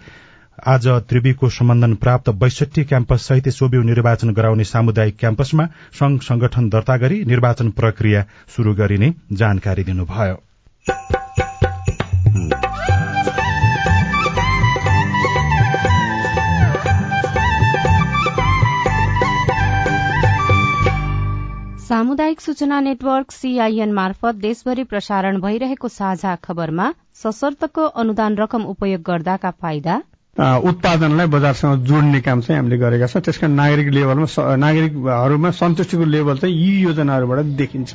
आज 0.66 0.86
त्रिवीको 1.08 1.48
सम्बन्धन 1.48 1.94
प्राप्त 1.94 2.28
बैसठी 2.30 2.82
क्याम्पस 2.84 3.26
सहित 3.28 3.48
सोबिउ 3.48 3.82
निर्वाचन 3.82 4.32
गराउने 4.34 4.64
सामुदायिक 4.64 5.16
क्याम्पसमा 5.18 5.66
संघ 5.94 6.20
संगठन 6.22 6.68
दर्ता 6.68 6.96
गरी 6.96 7.24
निर्वाचन 7.24 7.70
प्रक्रिया 7.70 8.24
शुरू 8.56 8.74
गरिने 8.74 9.12
जानकारी 9.32 9.84
दिनुभयो। 9.84 10.36
सामुदायिक 21.80 22.40
सूचना 22.40 22.80
नेटवर्क 22.80 23.32
सीआईएन 23.32 23.92
मार्फत 23.92 24.34
देशभरि 24.34 24.84
प्रसारण 24.84 25.40
भइरहेको 25.40 25.88
साझा 25.88 26.34
खबरमा 26.44 26.92
सशर्तको 27.14 27.86
अनुदान 28.02 28.36
रकम 28.36 28.62
उपयोग 28.66 29.02
गर्दाका 29.02 29.50
फाइदा 29.50 30.00
उत्पादनलाई 30.36 31.26
बजारसँग 31.26 31.84
जोड्ने 31.86 32.20
काम 32.20 32.40
चाहिँ 32.40 32.58
हामीले 32.58 32.76
गरेका 32.78 33.06
छौँ। 33.06 33.22
त्यसकारण 33.22 33.54
नागरिक 33.54 33.88
लेभलमा 33.88 34.56
नागरिकहरूमा 34.56 35.50
सन्तुष्टिको 35.50 36.04
लेभल 36.04 36.38
चाहिँ 36.38 36.54
यी 36.54 36.82
योजनाहरूबाट 36.82 37.44
देखिन्छ। 37.58 37.94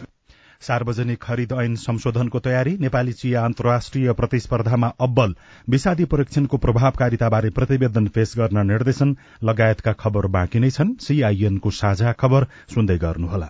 सार्वजनिक 0.61 1.21
खरिद 1.21 1.51
ऐन 1.51 1.75
संशोधनको 1.75 2.39
तयारी 2.39 2.77
नेपाली 2.81 3.13
चिया 3.13 3.43
अन्तर्राष्ट्रिय 3.45 4.11
प्रतिस्पर्धामा 4.13 4.91
अब्बल 4.99 5.35
विषादी 5.69 6.05
परीक्षणको 6.05 6.57
प्रभावकारिताबारे 6.57 7.49
प्रतिवेदन 7.49 8.07
पेश 8.07 8.33
गर्न 8.37 8.67
निर्देशन 8.67 9.15
लगायतका 9.43 9.93
खबर 9.93 10.27
बाँकी 10.27 10.59
नै 10.59 10.69
छन्। 10.69 10.95
सीआईएनको 10.99 11.71
साझा 11.71 12.11
खबर 12.11 12.47
सुन्दै 12.73 12.97
गर्नुहोला। 12.97 13.49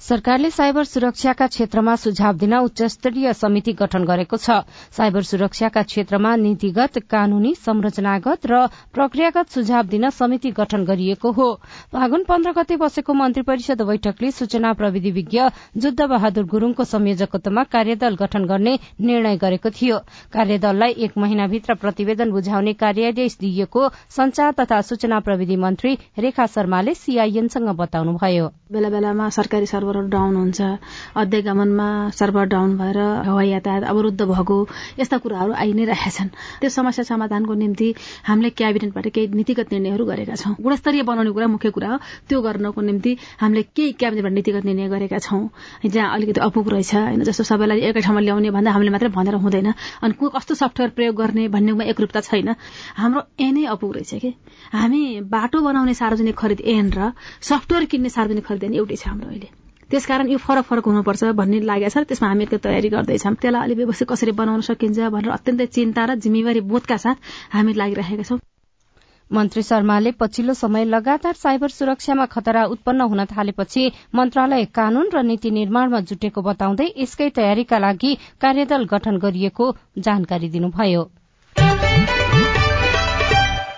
सरकारले 0.00 0.48
साइबर 0.50 0.84
सुरक्षाका 0.84 1.46
क्षेत्रमा 1.46 1.94
सुझाव 1.94 2.36
दिन 2.36 2.54
उच्च 2.56 2.82
स्तरीय 2.82 3.32
समिति 3.32 3.72
गठन 3.72 4.04
गरेको 4.04 4.36
छ। 4.36 4.50
साइबर 4.96 5.22
सुरक्षाका 5.22 5.82
क्षेत्रमा 5.82 6.34
नीतिगत 6.36 6.98
कानूनी 7.10 7.54
संरचनागत 7.56 8.46
र 8.46 8.66
प्रक्रियागत 8.94 9.50
सुझाव 9.50 9.86
दिन 9.86 10.08
समिति 10.10 10.50
गठन 10.50 10.84
गरिएको 10.84 11.32
हो। 11.32 11.48
फागुन 11.92 12.24
पन्ध्र 12.24 12.52
गते 12.52 12.76
बसेको 12.76 13.14
मन्त्री 13.14 13.42
परिषद 13.42 13.82
बैठकले 13.82 14.30
सूचना 14.30 14.72
प्रविधि 14.72 15.10
विज्ञ 15.10 15.42
जुद्ध 15.76 16.00
बहादुर 16.02 16.44
गुरूङको 16.48 16.84
संयोजकत्वमा 16.86 17.64
कार्यदल 17.68 18.16
गठन 18.16 18.44
गर्ने 18.46 18.74
निर्णय 19.02 19.36
गरेको 19.36 19.70
थियो। 19.70 19.98
कार्यदललाई 20.32 20.96
एक 20.98 21.18
महिनाभित्र 21.18 21.74
प्रतिवेदन 21.76 22.30
बुझाउने 22.30 22.72
कार्यादेश 22.80 23.36
दिइएको 23.40 23.88
संचार 24.16 24.52
तथा 24.60 24.80
सूचना 24.80 25.20
प्रविधि 25.20 25.56
मन्त्री 25.58 25.94
रेखा 26.18 26.46
शर्माले 26.48 26.94
सीआईएनसँग 26.96 27.68
बताउनुभयो। 27.76 28.50
बेला 28.72 29.28
सरकारी 29.30 29.66
सर्भरहरू 29.90 30.08
डाउन 30.08 30.36
हुन्छ। 30.36 30.60
अध्यागमनमा 31.16 31.88
सर्भर 32.14 32.44
डाउन 32.46 32.76
भएर 32.78 32.98
हवाई 33.26 33.48
यातायात 33.48 33.84
अवरुद्ध 33.84 34.22
भएको 34.22 34.56
यस्ता 34.98 35.18
कुराहरू 35.18 35.52
आइ 35.52 35.72
नै 35.74 35.84
रहेका 35.84 36.10
छन्। 36.10 36.30
त्यो 36.60 36.70
समस्या 36.70 37.04
समाधानको 37.04 37.54
निम्ति 37.54 37.88
हामीले 38.22 38.50
क्याबिनेटबाट 38.54 39.06
केही 39.10 39.26
नीतिगत 39.34 39.72
निर्णयहरू 39.72 40.04
गरेका 40.06 40.34
छौँ। 40.34 40.54
गुणस्तरीय 40.62 41.02
बनाउने 41.02 41.30
कुरा 41.34 41.46
मुख्य 41.50 41.70
कुरा 41.74 41.88
हो। 41.90 41.98
त्यो 42.28 42.38
गर्नको 42.40 42.80
निम्ति 42.80 43.16
हामीले 43.42 43.62
केही 43.74 43.92
क्याबिनेटबाट 43.98 44.32
नीतिगत 44.32 44.64
निर्णय 44.64 44.88
गरेका 44.88 45.18
छौँ। 45.18 45.42
जहाँ 45.84 46.14
अलिकति 46.14 46.40
अपुग 46.40 46.68
रहेछ 46.70 46.94
होइन 46.94 47.22
जस्तो 47.26 47.44
सबैलाई 47.50 47.80
एकै 47.90 48.00
ठाउँमा 48.00 48.20
ल्याउने 48.20 48.50
भन्दा 48.50 48.70
हामीले 48.70 48.90
मात्रै 48.94 49.10
भनेर 49.10 49.34
हुँदैन। 49.42 49.68
अनि 50.02 50.14
कस्तो 50.14 50.54
सफ्टवेयर 50.54 50.90
प्रयोग 50.94 51.14
गर्ने 51.16 51.48
भन्नेमा 51.50 51.84
एकरूपता 51.90 52.20
छैन। 52.22 52.54
हाम्रो 52.94 53.20
एनै 53.42 53.64
अपुग 53.66 53.90
रहेछ 53.96 54.14
कि? 54.22 54.30
हामी 54.70 55.02
बाटो 55.26 55.58
बनाउने 55.60 55.94
सार्वजनिक 55.94 56.36
खरिद 56.36 56.60
एन 56.60 56.86
र 56.94 57.12
सफ्टवेयर 57.42 57.84
किन्ने 57.90 58.08
सार्वजनिक 58.08 58.44
खरिद 58.46 58.64
एन 58.64 58.74
एउटै 58.74 58.96
छ 58.96 59.08
हाम्रो 59.08 59.28
अहिले। 59.28 59.59
त्यसकारण 59.90 60.28
यो 60.30 60.38
फरक 60.38 60.64
फरक 60.70 60.84
हुनुपर्छ 60.86 61.32
भन्ने 61.40 61.60
लागेको 61.70 61.90
छ 61.94 62.06
त्यसमा 62.08 62.28
हामी 62.28 62.46
तयारी 62.52 62.88
गर्दैछौँ। 62.90 63.34
त्यसलाई 63.42 63.62
अलिक 63.62 63.76
व्यवस्थित 63.76 64.08
कसरी 64.08 64.32
बनाउन 64.40 64.60
सकिन्छ 64.68 64.98
भनेर 65.16 65.30
अत्यन्तै 65.32 65.66
चिन्ता 65.76 66.04
र 66.06 66.14
जिम्मेवारी 66.24 66.60
बोधका 66.70 66.96
साथ 67.04 67.16
हामी 67.54 67.72
लागिरहेका 67.80 68.24
छौँ। 68.30 68.38
मन्त्री 69.30 69.62
शर्माले 69.62 70.10
पछिल्लो 70.20 70.54
समय 70.54 70.84
लगातार 70.84 71.34
साइबर 71.38 71.68
सुरक्षामा 71.70 72.26
खतरा 72.26 72.64
उत्पन्न 72.74 73.00
हुन 73.10 73.24
थालेपछि 73.30 73.82
मन्त्रालय 74.14 74.64
कानून 74.74 75.10
र 75.14 75.22
नीति 75.22 75.50
निर्माणमा 75.50 76.00
जुटेको 76.10 76.42
बताउँदै 76.42 76.88
यसकै 76.96 77.28
तयारीका 77.36 77.78
लागि 77.78 78.12
कार्यदल 78.40 78.84
गठन 78.90 79.18
गरिएको 79.18 79.72
जानकारी 80.00 80.48
दिनुभयो। 80.50 81.02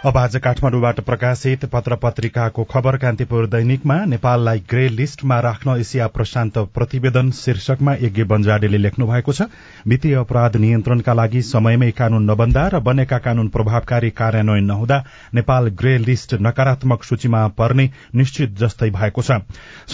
अब 0.05 0.17
आज 0.19 0.37
काठमाडौँबाट 0.45 0.99
प्रकाशित 1.07 1.65
पत्र 1.73 1.97
पत्रिकाको 2.03 2.63
खबर 2.71 2.97
कान्तिपुर 2.99 3.47
दैनिकमा 3.49 3.95
नेपाललाई 4.05 4.59
ग्रे 4.71 4.89
लिस्टमा 4.89 5.39
राख्न 5.41 5.77
एसिया 5.81 6.07
प्रशान्त 6.15 6.59
प्रतिवेदन 6.75 7.31
शीर्षकमा 7.31 7.93
यज्ञ 8.03 8.25
बन्जाडेले 8.33 8.79
लेख्नु 8.79 9.07
भएको 9.07 9.33
छ। 9.33 9.43
वित्तीय 9.87 10.15
अपराध 10.21 10.57
नियन्त्रणका 10.65 11.13
लागि 11.15 11.43
समयमै 11.51 11.91
कानून 11.95 12.25
नबन्दा 12.31 12.67
र 12.75 12.81
बनेका 12.83 13.19
कानून 13.19 13.49
प्रभावकारी 13.55 14.11
कार्यान्वयन 14.11 14.65
नहुँदा 14.65 14.99
नेपाल 15.35 15.69
ग्रे 15.79 15.97
लिस्ट 15.99 16.35
नकारात्मक 16.43 17.05
सूचीमा 17.05 17.47
पर्ने 17.55 17.89
निश्चित 18.15 18.59
जस्तै 18.59 18.91
भएको 18.99 19.23
छ। 19.23 19.39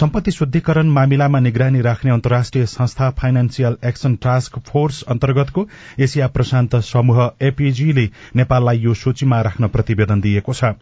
सम्पत्ति 0.01 0.31
शुद्धिकरण 0.31 0.89
मामिलामा 0.97 1.39
निगरानी 1.39 1.81
राख्ने 1.81 2.11
अन्तर्राष्ट्रिय 2.11 2.65
संस्था 2.73 3.09
फाइनेन्सियल 3.21 3.77
एक्सन 3.85 4.15
टास्क 4.25 4.59
फोर्स 4.71 5.03
अन्तर्गतको 5.09 5.67
एसिया 6.01 6.27
प्रशान्त 6.33 6.75
समूह 6.89 7.23
एपीजीले 7.53 8.09
नेपाललाई 8.35 8.83
यो 8.89 8.93
सूचीमा 9.05 9.41
राख्न 9.41 9.67
प्रति 9.69 9.97
प्रतिवेदन 9.99 10.21
दिएको 10.21 10.53
छ। 10.53 10.73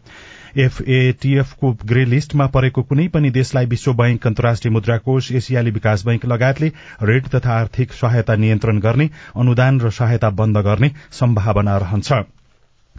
एफएटीएफको 0.58 1.72
ग्रे 1.84 2.04
लिस्टमा 2.04 2.46
परेको 2.54 2.82
कुनै 2.82 3.06
पनि 3.08 3.30
देशलाई 3.30 3.66
विश्व 3.66 3.92
बैंक 3.94 4.26
अन्तर्राष्ट्रिय 4.26 4.72
मुद्राकोष 4.72 5.30
एसियाली 5.32 5.70
विकास 5.70 6.04
बैंक 6.06 6.26
लगायतले 6.26 6.72
ऋण 7.04 7.28
तथा 7.34 7.52
आर्थिक 7.58 7.92
सहायता 7.92 8.36
नियन्त्रण 8.36 8.80
गर्ने 8.80 9.10
अनुदान 9.36 9.80
र 9.80 9.90
सहायता 9.92 10.30
बन्द 10.32 10.58
गर्ने 10.64 10.92
सम्भावना 11.12 11.76
रहन्छ। 11.78 12.37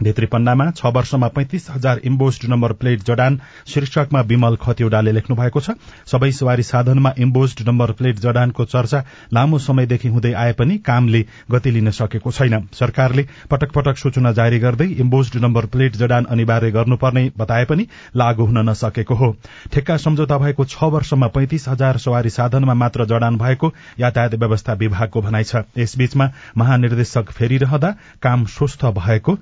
भित्री 0.02 0.26
पन्नामा 0.26 0.70
छ 0.70 0.86
वर्षमा 0.94 1.28
पैंतिस 1.28 1.68
हजार 1.70 2.00
इम्बोस्ड 2.04 2.44
नम्बर 2.50 2.72
प्लेट 2.74 3.02
जडान 3.04 3.40
शीर्षकमा 3.68 4.20
विमल 4.22 4.56
खतिवड़ाले 4.56 5.12
लेख्नु 5.12 5.36
भएको 5.36 5.60
छ। 5.60 5.70
सबै 6.06 6.30
सवारी 6.32 6.62
साधनमा 6.62 7.12
इम्बोस्ड 7.18 7.60
नम्बर 7.68 7.92
प्लेट 7.92 8.18
जडानको 8.18 8.64
चर्चा 8.66 9.04
लामो 9.32 9.58
समयदेखि 9.60 10.08
हुँदै 10.08 10.32
आए 10.34 10.52
पनि 10.52 10.78
कामले 10.80 11.24
गति 11.50 11.70
लिन 11.70 11.90
सकेको 11.92 12.30
छैन। 12.30 12.68
सरकारले 12.72 13.26
पटक 13.50 13.72
पटक 13.72 13.96
सूचना 13.98 14.32
जारी 14.32 14.58
गर्दै 14.58 14.86
इम्बोस्ड 15.00 15.36
नम्बर 15.36 15.66
प्लेट 15.66 15.96
जडान 15.96 16.24
अनिवार्य 16.30 16.70
गर्नुपर्ने 16.70 17.30
बताए 17.38 17.64
पनि 17.64 17.86
लागू 18.16 18.44
हुन 18.46 18.58
नसकेको 18.68 19.14
हो। 19.14 19.34
ठेक्का 19.72 19.96
सम्झौता 19.98 20.38
भएको 20.38 20.64
छ 20.64 20.90
वर्षमा 20.90 21.26
पैंतिस 21.28 21.68
हजार 21.68 21.98
सवारी 21.98 22.30
साधनमा 22.30 22.74
मात्र 22.76 23.04
जडान 23.06 23.36
भएको 23.38 23.72
यातायात 24.00 24.34
व्यवस्था 24.36 24.72
विभागको 24.80 25.20
भनाइ 25.20 25.44
छ। 25.44 25.62
यसबीचमा 25.78 26.30
महानिर्देशक 26.56 27.30
फेरिरहँदा 27.32 27.94
काम 28.22 28.44
स्वस्थ 28.48 28.84
भएको 28.96 29.38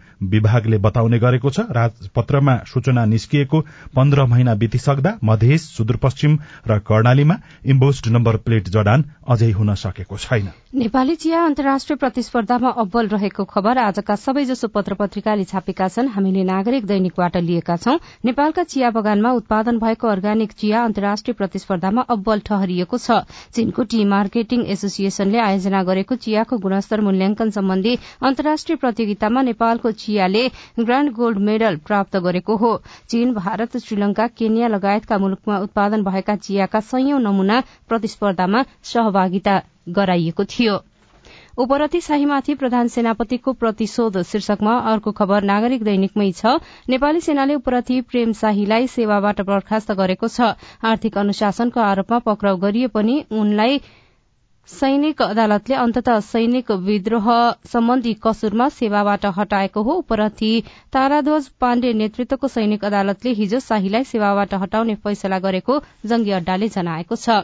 विभागले 0.49 0.79
बताउने 0.81 1.19
गरेको 1.19 1.51
छ। 1.51 1.61
राजपत्रमा 1.71 2.55
सूचना 2.65 3.05
निस्किएको 3.05 3.61
पन्ध्र 3.93 4.25
महिना 4.25 4.55
बितिसक्दा 4.57 5.13
मधेस 5.21 5.63
सुदूरपश्चिम 5.77 6.39
र 6.65 6.79
कर्णालीमा 6.81 7.37
इम्बोस्ड 7.67 8.09
नम्बर 8.09 8.37
प्लेट 8.41 8.69
जडान 8.71 9.05
अझै 9.29 9.51
हुन 9.53 9.75
सकेको 9.77 10.17
छैन। 10.17 10.49
नेपाली 10.75 11.15
चिया 11.17 11.45
अन्तर्राष्ट्रिय 11.45 11.97
प्रतिस्पर्धामा 11.97 12.71
अब्बल 12.79 13.09
रहेको 13.09 13.45
खबर 13.45 13.79
आजका 13.81 14.15
सबैजसो 14.17 14.69
पत्र 14.69 14.95
पत्रिकाले 14.95 15.45
छापेका 15.45 15.89
छन्। 15.89 16.09
हामीले 16.09 16.45
नागरिक 16.45 16.85
दैनिकबाट 16.87 17.37
लिएका 17.39 17.77
छौं। 17.77 17.97
नेपालका 18.25 18.63
चिया 18.65 18.91
बगानमा 18.91 19.33
उत्पादन 19.33 19.79
भएको 19.79 20.09
अर्ग्यानिक 20.09 20.53
चिया 20.55 20.85
अन्तर्राष्ट्रिय 20.85 21.35
प्रतिस्पर्धामा 21.35 22.03
अब्बल 22.09 22.41
ठहरिएको 22.49 22.97
छ। 22.99 23.21
चीनको 23.53 23.83
टी 23.85 24.05
मार्केटिङ 24.07 24.65
एसोसिएशनले 24.69 25.39
आयोजना 25.41 25.83
गरेको 25.85 26.15
चियाको 26.19 26.59
गुणस्तर 26.59 27.01
मूल्याङ्कन 27.01 27.51
सम्बन्धी 27.51 27.95
अन्तर्राष्ट्रिय 28.23 28.77
प्रतियोगितामा 28.79 29.43
नेपालको 29.43 29.91
चियाले 29.99 30.38
ग्राण्ड 30.47 31.13
गोल्ड 31.13 31.39
मेडल 31.39 31.77
प्राप्त 31.87 32.17
गरेको 32.17 32.57
हो। 32.57 32.73
चीन 33.09 33.35
भारत 33.35 33.77
श्रीलंका 33.77 34.27
केन्या 34.27 34.69
लगायतका 34.69 35.19
मुलुकमा 35.19 35.59
उत्पादन 35.59 36.03
भएका 36.03 36.37
चियाका 36.37 36.81
कैयौं 36.81 37.19
नमूना 37.21 37.63
प्रतिस्पर्धामा 37.89 38.65
सहभागिता 38.83 39.63
गराइएको 39.89 40.45
थियो। 40.45 40.79
उपरती 41.59 42.01
शाहीमाथि 42.01 42.55
प्रधान 42.55 42.89
सेनापतिको 42.89 43.53
प्रतिशोध 43.53 44.23
शीर्षकमा 44.23 44.75
अर्को 44.91 45.13
खबर 45.13 45.43
नागरिक 45.43 45.83
दैनिकमै 45.83 46.31
छ। 46.33 46.59
नेपाली 46.89 47.21
सेनाले 47.21 47.55
उपरथी 47.55 48.01
प्रेम 48.01 48.33
शाहीलाई 48.33 48.87
सेवाबाट 48.87 49.41
बर्खास्त 49.41 49.93
गरेको 49.93 50.29
छ। 50.29 50.55
आर्थिक 50.85 51.19
अनुशासनको 51.19 51.81
आरोपमा 51.81 52.19
पक्राउ 52.19 52.57
गरिए 52.57 52.87
पनि 52.87 53.25
उनलाई 53.31 53.81
सैनिक 54.71 55.23
अदालतले 55.23 55.75
अन्तत 55.77 56.09
सैनिक 56.25 56.71
विद्रोह 56.87 57.29
सम्बन्धी 57.67 58.13
कसुरमा 58.25 58.69
सेवाबाट 58.71 59.25
हटाएको 59.37 59.83
हो। 59.83 59.93
उपरथी 60.03 60.51
ताराध्वज 60.93 61.49
पाण्डे 61.61 61.93
नेतृत्वको 62.01 62.49
सैनिक 62.49 62.85
अदालतले 62.85 63.33
हिजो 63.39 63.61
शाहीलाई 63.61 64.05
सेवाबाट 64.11 64.55
हटाउने 64.65 64.95
फैसला 65.05 65.39
गरेको 65.47 65.79
जंगी 66.07 66.37
अड्डाले 66.41 66.69
जनाएको 66.77 67.17
छ। 67.17 67.39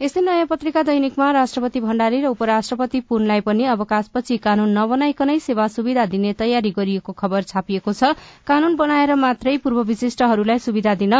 यस्तै 0.00 0.20
नयाँ 0.22 0.46
पत्रिका 0.46 0.82
दैनिकमा 0.86 1.28
राष्ट्रपति 1.34 1.80
भण्डारी 1.82 2.18
र 2.22 2.26
उपराष्ट्रपति 2.30 2.98
पुनलाई 3.06 3.40
पनि 3.46 3.64
अवकाशपछि 3.70 4.36
कानून 4.44 4.70
नबनाइकनै 4.72 5.34
सेवा 5.42 5.66
सुविधा 5.76 6.04
दिने 6.12 6.32
तयारी 6.38 6.70
गरिएको 6.76 7.12
खबर 7.18 7.42
छापिएको 7.48 7.92
छ। 7.92 8.10
कानून 8.46 8.76
बनाएर 8.78 9.14
मात्रै 9.18 9.56
पूर्व 9.64 9.82
विशिष्टहरूलाई 9.88 10.58
सुविधा 10.66 10.94
दिन 11.00 11.14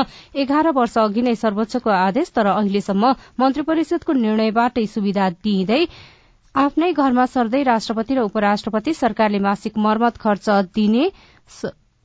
एघार 0.45 0.71
वर्ष 0.79 0.95
अघि 0.99 1.23
नै 1.27 1.35
सर्वोच्चको 1.43 1.91
आदेश 1.97 2.31
तर 2.39 2.53
अहिलेसम्म 2.53 3.13
मन्त्री 3.41 3.67
परिषदको 3.73 4.13
निर्णयबाटै 4.21 4.87
सुविधा 4.95 5.29
दिइँदै 5.43 5.83
आफ्नै 6.55 6.93
घरमा 6.95 7.27
सर्दै 7.35 7.63
राष्ट्रपति 7.73 8.15
र 8.15 8.31
उपराष्ट्रपति 8.31 8.95
सरकारले 8.95 9.43
मासिक 9.49 9.83
मर्मत 9.89 10.23
खर्च 10.23 10.49
दिने 10.79 11.11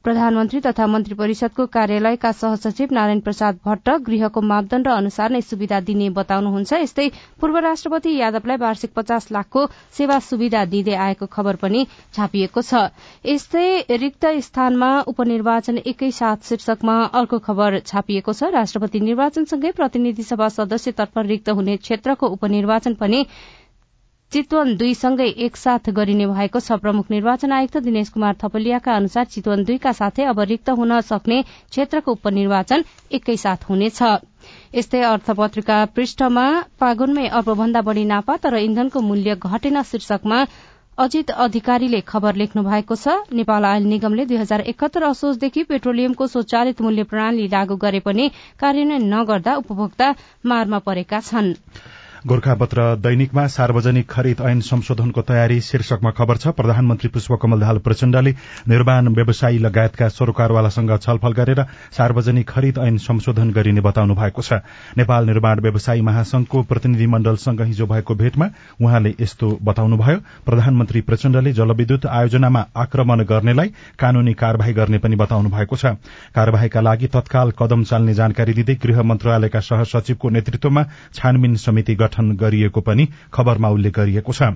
प्रधानमन्त्री 0.03 0.60
तथा 0.60 0.86
मन्त्री 0.88 1.15
परिषदको 1.15 1.65
कार्यालयका 1.74 2.31
सहसचिव 2.33 2.89
नारायण 2.91 3.19
प्रसाद 3.19 3.60
भट्ट 3.65 3.89
गृहको 4.07 4.41
मापदण्ड 4.43 4.88
अनुसार 4.89 5.31
नै 5.31 5.41
सुविधा 5.41 5.79
दिने 5.79 6.10
बताउनुहुन्छ। 6.17 6.74
यस्तै 6.74 7.07
पूर्व 7.39 7.57
राष्ट्रपति 7.65 8.15
यादवलाई 8.15 8.57
वार्षिक 8.57 8.93
पचास 8.95 9.31
लाखको 9.31 9.65
सेवा 9.98 10.19
सुविधा 10.27 10.65
दिँदै 10.74 10.95
आएको 11.05 11.25
खबर 11.31 11.55
पनि 11.63 11.86
छापिएको 12.13 12.62
छ। 12.62 12.83
यस्तै 13.25 13.95
रिक्त 14.03 14.25
स्थानमा 14.43 14.91
उपनिर्वाचन 15.07 15.79
एकै 15.88 16.12
साथ 16.12 16.51
शीर्षकमा 16.51 17.00
अर्को 17.15 17.39
खबर 17.39 17.79
छापिएको 17.88 18.33
छ। 18.33 18.51
राष्ट्रपति 18.60 19.00
निर्वाचनसँगै 19.00 19.72
प्रतिनिधि 19.72 20.23
सभा 20.25 20.49
सदस्यतर्फ 20.60 21.27
रिक्त 21.32 21.49
हुने 21.51 21.77
क्षेत्रको 21.80 22.36
उपनिर्वाचन 22.38 22.93
पनि 22.99 23.25
चितवन 24.34 24.76
दुईसँगै 24.78 25.26
एकसाथ 25.46 25.89
गरिने 25.93 26.26
भएको 26.28 26.60
छ। 26.60 26.78
प्रमुख 26.82 27.12
निर्वाचन 27.12 27.52
आयुक्त 27.54 27.78
दिनेश 27.86 28.10
कुमार 28.10 28.36
थपलियाका 28.43 28.96
अनुसार 28.96 29.26
चितवन 29.30 29.63
दुईका 29.63 29.91
साथै 29.93 30.24
अब 30.26 30.39
रिक्त 30.52 30.69
हुन 30.80 30.93
सक्ने 31.06 31.38
क्षेत्रको 31.46 32.12
उपनिर्वाचन 32.12 32.84
एकैसाथ 33.13 33.69
हुनेछ। 33.69 34.02
यस्तै 34.74 35.02
अर्थपत्रिका 35.12 35.78
पृष्ठमा 35.93 36.48
फागुनमै 36.80 37.28
अर्बभन्दा 37.32 37.82
बढ़ी 37.86 38.06
नापा 38.13 38.38
तर 38.41 38.58
इन्धनको 38.63 39.06
मूल्य 39.06 39.38
घटेन 39.38 39.82
शीर्षकमा। 39.86 40.43
अजित 40.98 41.38
अधिकारीले 41.43 42.02
खबर 42.10 42.36
लेख्नु 42.36 42.63
भएको 42.63 42.98
छ 42.98 43.38
नेपाल 43.38 43.65
आयल 43.67 43.89
निगमले 43.93 44.26
दुई 44.26 44.38
हजार 44.38 44.69
एकहत्तर 44.74 45.12
असोजदेखि 45.13 45.69
पेट्रोलियमको 45.69 46.34
स्वचालित 46.36 46.82
मूल्य 46.82 47.12
प्रणाली 47.13 47.50
लागू 47.54 47.84
गरे 47.86 48.00
पनि 48.10 48.32
कार्यान्वयन 48.60 49.12
नगर्दा 49.13 49.56
उपभोक्ता 49.62 50.13
मारमा 50.46 50.88
परेका 50.89 51.28
छनृ। 51.30 52.02
गोर्खापत्र 52.27 52.83
दैनिकमा 53.03 53.45
सार्वजनिक 53.47 54.07
खरिद 54.09 54.41
ऐन 54.41 54.59
संशोधनको 54.62 55.21
तयारी 55.21 55.59
शीर्षकमा 55.62 56.12
खबर 56.12 56.38
छ। 56.38 56.47
प्रधानमन्त्री 56.55 57.09
पुष्पकमल 57.09 57.59
दाहाल 57.59 57.77
प्रचण्डले 57.83 58.31
निर्माण 58.69 59.07
व्यवसायी 59.15 59.57
लगायतका 59.59 60.07
सरोकारवालासँग 60.09 60.91
छलफल 60.97 61.33
गरेर 61.33 61.63
सार्वजनिक 61.91 62.47
खरिद 62.49 62.77
ऐन 62.79 62.97
संशोधन 62.97 63.51
गरिने 63.51 63.81
बताउनु 63.81 64.15
भएको 64.15 64.41
छ। 64.41 64.53
नेपाल 64.97 65.25
निर्माण 65.25 65.59
व्यवसायी 65.59 66.01
महासंघको 66.01 66.62
प्रतिनिधि 66.63 67.07
मण्डलसँग 67.07 67.62
हिजो 67.62 67.86
भएको 67.86 68.15
भेटमा 68.15 68.47
उहाँले 68.79 69.13
यस्तो 69.19 69.51
बताउनुभयो। 69.62 70.17
प्रधानमन्त्री 70.45 71.01
प्रचण्डले 71.01 71.53
जलविद्युत 71.53 72.05
आयोजनामा 72.05 72.65
आक्रमण 72.77 73.23
गर्नेलाई 73.25 73.73
कानूनी 73.99 74.33
कार्यवाही 74.36 74.73
गर्ने 74.73 74.97
पनि 75.03 75.15
बताउनु 75.17 75.49
भएको 75.49 75.75
छ। 75.75 75.99
कार्यवाहीका 76.31 76.81
लागि 76.81 77.07
तत्काल 77.09 77.51
कदम 77.59 77.83
चाल्ने 77.83 78.13
जानकारी 78.13 78.53
दिँदै 78.53 78.79
गृह 78.79 79.03
मन्त्रालयका 79.03 79.59
सहसचिवको 79.62 80.29
नेतृत्वमा 80.29 80.83
छानबिन 81.13 81.55
समिति 81.59 81.95
गठन 81.95 82.12
गरिएको 82.19 82.82
पनि 82.82 83.08
खबरमा 83.34 83.69
उल्लेख 83.69 83.93
गरिएको 83.93 84.34
छ। 84.34 84.54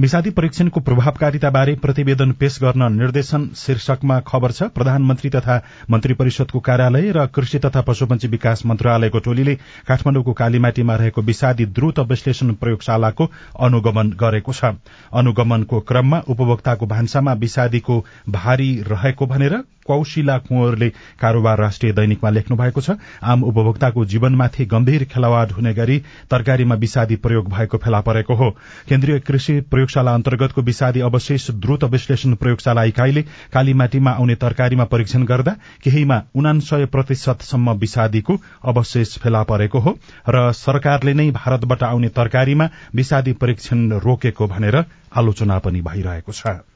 मिसादी 0.00 0.30
परीक्षणको 0.30 0.80
प्रभावकारिताबारे 0.80 1.74
प्रतिवेदन 1.74 2.32
पेश 2.32 2.58
गर्न 2.62 2.92
निर्देशन 2.92 3.48
शीर्षकमा 3.56 4.20
खबर 4.20 4.52
छ 4.52 4.62
प्रधानमन्त्री 4.62 5.30
तथा 5.30 5.56
मन्त्री 5.90 6.14
परिषदको 6.14 6.60
कार्यालय 6.60 7.10
र 7.12 7.26
कृषि 7.26 7.58
तथा 7.58 7.80
पशुपन्छी 7.80 8.28
विकास 8.28 8.62
मन्त्रालयको 8.66 9.18
टोलीले 9.18 9.54
काठमाडौँको 9.88 10.32
कालीमाटीमा 10.32 10.96
रहेको 10.96 11.22
विषादी 11.22 11.66
द्रुत 11.66 11.98
विश्लेषण 11.98 12.52
प्रयोगशालाको 12.54 13.30
अनुगमन 13.60 14.10
गरेको 14.10 14.52
छ। 14.52 14.64
अनुगमनको 15.12 15.80
क्रममा 15.80 16.22
उपभोक्ताको 16.28 16.86
भान्सामा 16.86 17.32
विषादीको 17.32 18.04
भारी 18.28 18.70
रहेको 18.88 19.26
भनेर 19.26 19.58
कौशिला 19.90 20.38
कुंवरले 20.40 20.88
कारोबार 21.20 21.58
राष्ट्रिय 21.58 21.92
दैनिकमा 21.92 22.30
लेख्नु 22.30 22.56
भएको 22.56 22.80
छ। 22.80 22.96
आम 23.22 23.42
उपभोक्ताको 23.44 24.04
जीवनमाथि 24.06 24.64
गम्भीर 24.66 25.04
खेलावाड 25.12 25.52
हुने 25.52 25.74
गरी 25.74 25.98
तरकारीमा 26.30 26.74
विषादी 26.76 27.16
प्रयोग 27.18 27.48
भएको 27.50 27.78
फेला 27.78 28.00
परेको 28.00 28.34
हो। 28.34 28.50
केन्द्रीय 28.88 29.18
कृषि 29.20 29.60
प्रयोगशाला 29.70 30.14
अन्तर्गतको 30.14 30.62
विषादी 30.62 31.00
अवशेष 31.02 31.50
द्रुत 31.60 31.84
विश्लेषण 31.90 32.34
प्रयोगशाला 32.36 32.84
इकाईले 32.84 33.22
कालीमाटीमा 33.52 34.10
आउने 34.12 34.34
तरकारीमा 34.36 34.84
परीक्षण 34.86 35.24
गर्दा 35.24 35.52
केहीमा 35.84 36.20
उनासय 36.34 36.84
प्रतिशतसम्म 36.92 37.72
विषादीको 37.80 38.36
अवशेष 38.64 39.16
फेला 39.18 39.42
परेको 39.44 39.78
हो 39.80 39.98
र 40.28 40.50
सरकारले 40.54 41.14
नै 41.14 41.30
भारतबाट 41.32 41.82
आउने 41.82 42.08
तरकारीमा 42.16 42.68
विषादी 42.94 43.32
परीक्षण 43.42 43.88
रोकेको 44.00 44.46
भनेर 44.46 44.84
आलोचना 45.16 45.58
पनि 45.58 45.80
भइरहेको 45.82 46.32
छ। 46.32 46.69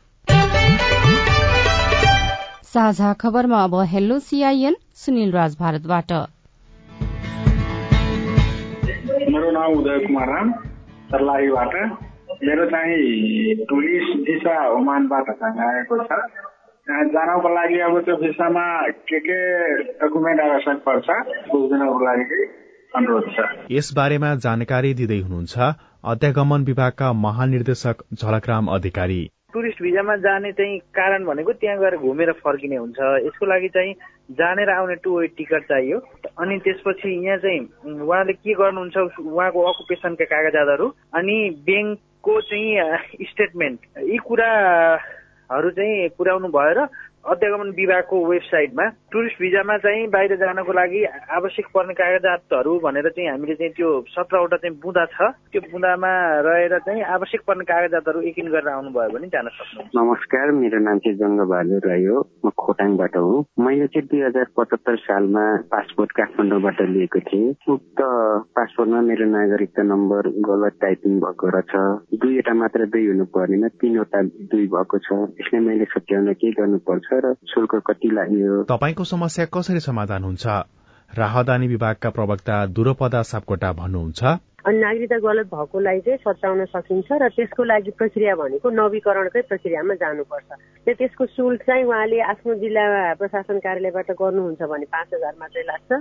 साझा 2.75 3.13
खबरमा 3.13 3.59
अब 3.65 3.75
हेलो 3.89 4.19
सिआइएन 4.19 4.77
सुनिल 4.95 5.33
राज 5.33 5.57
भारतबाट। 5.59 6.13
मेरो 9.33 9.51
नाम 9.51 9.73
उदय 9.73 9.99
कुमार 10.07 10.29
राम 10.29 10.51
सर्लाहीबाट। 11.13 11.75
मेरो 12.45 12.65
चाहिँ 12.71 13.55
टुरिस्ट 13.65 14.17
भिसा 14.21 14.57
ओमानबाट 14.71 15.31
चाहिँ 15.43 15.63
आएको 15.67 15.99
छ। 16.03 16.19
त्यहाँ 16.87 17.05
जानको 17.15 17.55
लागि 17.55 17.79
अब 17.81 18.01
त्यो 18.01 18.17
भिसामा 18.17 18.67
के 19.11 19.21
के 19.21 19.39
डकुमेन्ट 20.03 20.41
आवश्यक 20.41 20.83
पर्छ 20.89 21.09
बुझ्दिनको 21.53 21.99
लागि 22.05 22.43
अनुरोध 22.97 23.31
छ। 23.37 23.47
यस 23.71 23.93
बारेमा 23.97 24.35
जानकारी 24.49 24.93
दिँदै 24.95 25.21
हुनुहुन्छ 25.21 25.71
अध्यागमन 26.15 26.65
विभागका 26.65 27.13
महानिर्देशक 27.23 28.05
झलकराम 28.15 28.75
अधिकारी। 28.75 29.23
टुरिस्ट 29.55 29.83
भिजामा 29.83 30.17
जाने 30.27 30.51
चाहिँ 30.53 30.79
कारण 30.99 31.25
भनेको 31.25 31.53
त्यहाँ 31.63 31.79
गएर 31.79 31.97
घुमेर 32.03 32.33
फर्किने 32.43 32.77
हुन्छ। 32.77 32.99
यसको 33.27 33.47
लागि 33.47 33.69
चाहिँ 33.71 33.95
जानेर 34.35 34.71
आउने 34.71 34.95
टु 35.05 35.19
वे 35.19 35.27
टिकट 35.39 35.63
चाहियो। 35.71 35.99
अनि 36.43 36.59
त्यसपछि 36.65 37.11
यहाँ 37.27 37.39
चाहिँ 37.39 37.61
उहाँले 38.03 38.33
के 38.35 38.53
गर्नुहुन्छ 38.53 38.97
उहाँको 39.23 39.61
अकुपेसनका 39.63 40.25
कागजातहरू 40.27 40.87
अनि 41.15 41.37
ब्याङ्कको 41.67 42.41
चाहिँ 42.51 43.27
स्टेटमेन्ट 43.31 43.79
यी 44.11 44.19
कुराहरू 44.27 45.71
चाहिँ 45.71 46.09
पुर्याउनु 46.19 46.49
भएर 46.51 46.79
अध्यागमन 47.25 47.71
विभागको 47.79 48.17
वेबसाइटमा 48.27 48.85
टुरिस्ट 49.15 49.39
भिजामा 49.39 49.77
चाहिँ 49.79 50.07
बाहिर 50.11 50.35
जानको 50.37 50.73
लागि 50.75 51.01
आवश्यक 51.39 51.67
पर्ने 51.75 51.95
कागजातहरू 51.95 52.73
भनेर 52.83 53.09
चाहिँ 53.15 53.29
हामीले 53.31 53.55
चाहिँ 53.55 53.73
त्यो 53.79 53.91
सत्रवटा 54.11 54.57
चाहिँ 54.59 54.75
बुँदा 54.83 55.05
छ। 55.15 55.31
त्यो 55.55 55.61
बुँदामा 55.71 56.11
रहेर 56.43 56.75
चाहिँ 56.83 57.03
आवश्यक 57.15 57.43
पर्ने 57.47 57.65
कागजातहरू 57.65 58.21
एकिन 58.31 58.47
गरेर 58.51 58.69
आउनुभयो 58.75 59.15
भने 59.15 59.29
जान 59.31 59.47
सक्नुहुन्छ। 59.55 59.95
नमस्कार 59.95 60.51
मेरो 60.59 60.79
नाम 60.83 60.99
चाहिँ 60.99 61.19
जङ्गबहादुर 61.19 61.87
राई 61.87 62.05
हो। 62.11 62.19
म 62.43 62.51
खोटाङबाट 62.59 63.17
हो। 63.17 63.47
मैले 63.55 63.87
चाहिँ 63.87 64.07
दुई 64.11 64.21
हजार 64.27 64.47
पचहत्तर 64.59 64.97
सालमा 65.07 65.45
पासपोर्ट 65.71 66.11
काठमाडौँबाट 66.19 66.83
लिएको 66.91 67.21
थिएँ। 67.31 67.55
उक्त 67.71 67.99
पासपोर्टमा 68.59 69.01
मेरो 69.01 69.27
नागरिकता 69.31 69.83
नम्बर 69.95 70.23
गलत 70.43 70.75
टाइपिङ 70.83 71.13
भएको 71.23 71.47
रहेछ। 71.55 71.73
दुईवटा 72.19 72.55
मात्र 72.55 72.91
दुई 72.91 73.07
हुनु 73.07 73.25
पर्नेमा 73.31 73.69
तिनवटा 73.79 74.23
दुई 74.51 74.67
भएको 74.75 74.99
छ। 75.07 75.09
यसले 75.39 75.59
मैले 75.63 75.87
सच्याउन 75.95 76.33
के 76.35 76.51
गर्नुपर्छ 76.59 77.09
र 77.25 77.35
शुल्क 77.55 77.75
कति 77.87 78.09
लाग्यो? 78.19 78.63
तपाईँको 78.75 79.04
समस्या 79.05 79.45
कसरी 79.55 79.81
समाधान 79.81 80.25
हुन्छ? 80.25 80.47
राहदानी 81.11 81.67
विभागका 81.69 82.11
प्रवक्ता 82.11 82.55
दुरपदा 82.67 83.23
सापकोटा 83.23 83.73
भन्नुहुन्छ। 83.73 84.23
अनि 84.65 84.79
नागरिकता 84.79 85.19
गलत 85.21 85.47
भएकोलाई 85.47 86.01
चाहिँ 86.01 86.19
सच्याउन 86.25 86.65
सकिन्छ 86.65 87.09
र 87.13 87.29
त्यसको 87.37 87.65
लागि 87.65 87.91
प्रक्रिया 88.01 88.35
भनेको 88.35 88.71
नवीकरणकै 88.71 89.41
प्रक्रियामा 89.51 89.95
जानुपर्छ। 89.95 90.49
र 90.89 90.93
त्यसको 90.97 91.25
शुल्क 91.37 91.61
चाहिँ 91.63 91.85
उहाँले 91.85 92.21
आफ्नो 92.33 92.55
जिल्ला 92.65 92.85
प्रशासन 93.21 93.59
कार्यालयबाट 93.61 94.11
गर्नुहुन्छ 94.11 94.63
भने 94.63 94.87
पाँच 94.89 95.09
हजार 95.15 95.35
मात्रै 95.41 95.63
लाग्छ। 95.63 95.93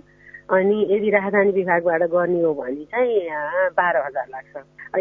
अनि 0.43 0.77
यदि 0.91 1.09
राजधानी 1.09 1.51
विभागबाट 1.51 2.01
गर्ने 2.07 2.41
हो 2.43 2.53
भने 2.53 2.83
चाहिँ 2.87 3.19
बाह्र 3.75 3.97
हजार 4.07 4.27
लाग्छ। 4.31 4.53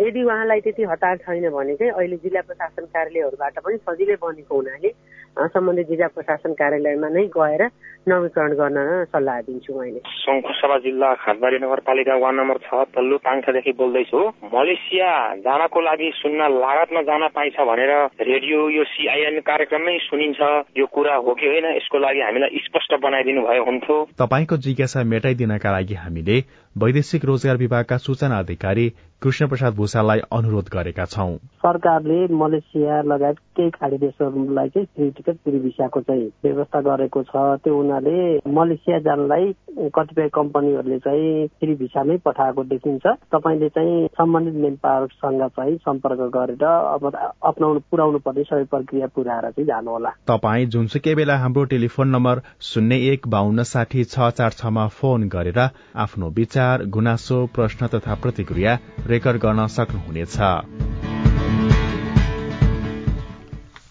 यदि 0.06 0.22
उहाँलाई 0.22 0.60
त्यति 0.60 0.82
हतार 0.82 1.16
छैन 1.22 1.50
भने 1.50 1.74
चाहिँ 1.76 1.92
अहिले 1.92 2.16
जिल्ला 2.16 2.40
प्रशासन 2.46 2.84
कार्यालयहरूबाट 2.94 3.58
पनि 3.62 3.76
सजिलै 3.86 4.16
बनेको 4.22 4.54
हुनाले 4.54 4.90
सम्बन्धित 5.37 5.87
जिल्ला 5.88 6.07
प्रशासन 6.07 6.53
कार्यालयमा 6.53 7.09
नै 7.09 7.25
गएर 7.37 7.62
नवीकरण 8.09 8.53
गर्न 8.53 8.79
सल्लाह 9.12 9.40
दिन्छु 9.40 9.73
मैले। 9.79 10.01
शङ्खुसभा 10.23 10.77
जिल्ला 10.79 11.09
खातबारी 11.14 11.59
नगरपालिका 11.59 12.14
वार्ड 12.18 12.37
नम्बर 12.37 12.59
छ 12.66 12.85
तल्लो 12.95 13.16
पाङखादेखि 13.16 13.73
बोल्दैछु। 13.73 14.21
मलेसिया 14.55 15.11
जानको 15.47 15.81
लागि 15.81 16.11
सुन्न 16.14 16.40
लागतमा 16.59 17.03
जान 17.03 17.23
पाइन्छ 17.35 17.57
भनेर 17.71 17.92
रेडियो 18.29 18.59
यो 18.68 18.85
सिआइएन 18.85 19.40
कार्यक्रममै 19.40 19.97
सुनिन्छ। 20.09 20.40
यो 20.79 20.87
कुरा 20.87 21.14
हो 21.14 21.35
कि 21.35 21.47
होइन 21.47 21.66
यसको 21.77 21.99
लागि 21.99 22.21
हामीलाई 22.21 22.59
स्पष्ट 22.66 22.95
बनाइदिनु 23.01 23.42
भयो 23.42 23.64
हुन्थ्यो। 23.64 23.97
तपाईँको 24.18 24.57
जिज्ञासा 24.57 25.03
मेटाइदिनका 25.05 25.71
लागि 25.73 25.95
हामीले 25.95 26.37
वैदेशिक 26.76 27.24
रोजगार 27.24 27.56
विभागका 27.56 27.96
सूचना 27.98 28.38
अधिकारी 28.38 28.88
कृष्ण 29.22 29.46
प्रसाद 29.48 29.74
भूषाललाई 29.74 30.20
अनुरोध 30.32 30.68
गरेका 30.72 31.04
छौं। 31.04 31.37
सरकारले 31.62 32.26
मलेसिया 32.35 33.00
लगायत 33.02 33.37
केही 33.56 33.70
खाडी 33.70 33.96
देशहरूलाई 33.98 34.68
चाहिँ 34.68 34.87
फ्री 34.87 35.11
टिकट 35.11 35.37
फ्री 35.44 35.58
भिसाको 35.58 36.00
चाहिँ 36.00 36.24
व्यवस्था 36.44 36.80
गरेको 36.80 37.22
छ। 37.22 37.42
त्यो 37.64 37.74
हुनाले 37.74 38.14
मलेसिया 38.56 38.98
जानलाई 38.98 39.52
कतिपय 39.96 40.28
कम्पनीहरूले 40.35 40.98
चाहिँ 40.98 41.46
फ्री 41.61 41.74
भिसामै 41.82 42.16
पठाएको 42.24 42.64
देखिन्छ। 42.72 43.06
तपाईँले 43.35 43.68
चाहिँ 43.68 44.06
सम्बन्धित 44.18 44.54
मेन 44.64 44.76
पावरसँग 44.82 45.46
चाहिँ 45.56 45.76
सम्पर्क 45.76 46.20
गरेर 46.37 46.64
अब 46.64 47.06
अप्नाउनु 47.42 47.80
पुर्याउनु 47.90 48.18
पर्ने 48.26 48.44
सबै 48.44 48.64
प्रक्रिया 48.74 49.06
पुऱ्याएर 49.14 49.50
चाहिँ 49.50 49.66
जानुहोला। 49.66 50.11
तपाईँ 50.26 50.66
जुनसुकै 50.74 51.14
बेला 51.14 51.37
हाम्रो 51.37 51.64
टेलिफोन 51.76 52.08
नम्बर 52.08 52.42
शून्य 52.72 53.00
एक 53.12 53.28
बान्न 53.28 53.62
साठी 53.70 54.04
छ 54.06 54.32
चार 54.40 54.58
छमा 54.58 54.87
फोन 54.98 55.28
गरेर 55.28 55.62
आफ्नो 55.98 56.30
विचार 56.37 56.61
गुनासो 56.87 57.46
प्रश्न 57.46 57.87
तथा 57.87 58.14
प्रतिक्रिया 58.14 58.79
रेकर्ड 59.07 59.40
गर्न 59.40 59.66
सक्नुहुनेछ। 59.66 60.37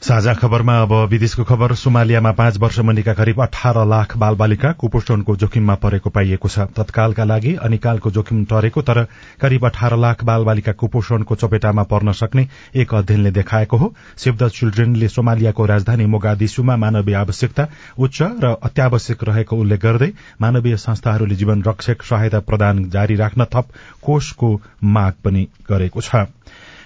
साझा 0.02 0.34
खबरमा 0.34 0.76
अब 0.82 0.94
विदेशको 1.10 1.44
खबर। 1.46 1.74
सोमालियामा 1.76 2.32
पाँच 2.34 2.58
वर्ष 2.58 2.80
मुनिका 2.82 3.14
करिब 3.14 3.42
अठार 3.42 3.78
लाख 3.88 4.16
बाल 4.18 4.36
बालिका 4.36 4.72
कुपोषणको 4.74 5.36
जोखिममा 5.36 5.76
परेको 5.78 6.10
पाइएको 6.10 6.50
छ। 6.50 6.66
तत्कालका 6.74 7.24
लागि 7.24 7.54
अनिकालको 7.62 8.12
जोखिम 8.12 8.44
टरेको 8.46 8.82
तर 8.82 9.04
करिब 9.42 9.66
अठार 9.66 9.98
लाख 9.98 10.24
बाल 10.24 10.44
बालिका 10.44 10.72
कुपोषणको 10.74 11.36
चपेटामा 11.36 11.84
पर्न 11.86 12.12
सक्ने 12.14 12.48
एक 12.76 12.94
अध्ययनले 12.96 13.32
देखाएको 13.32 13.78
हो। 13.78 13.94
सेभ 14.18 14.38
द 14.38 14.50
चिल्ड्रेनले 14.50 15.08
सोमालियाको 15.08 15.66
राजधानी 15.68 16.06
मोगादिसुमा 16.08 16.76
मानवीय 16.78 17.16
आवश्यकता 17.16 17.68
उच्च 18.00 18.22
र 18.42 18.56
अत्यावश्यक 18.64 19.24
रहेको 19.24 19.56
उल्लेख 19.56 19.82
गर्दै 19.82 20.12
मानवीय 20.42 20.78
संस्थाहरूले 20.80 21.36
जीवन 21.36 21.64
रक्षक 21.64 22.04
सहायता 22.04 22.40
प्रदान 22.42 22.90
जारी 22.90 23.16
राख्न 23.16 23.46
थप 23.54 23.70
कोषको 24.02 24.54
माग 24.84 25.14
पनि 25.24 25.48
गरेको 25.70 26.02
छ। 26.02 26.26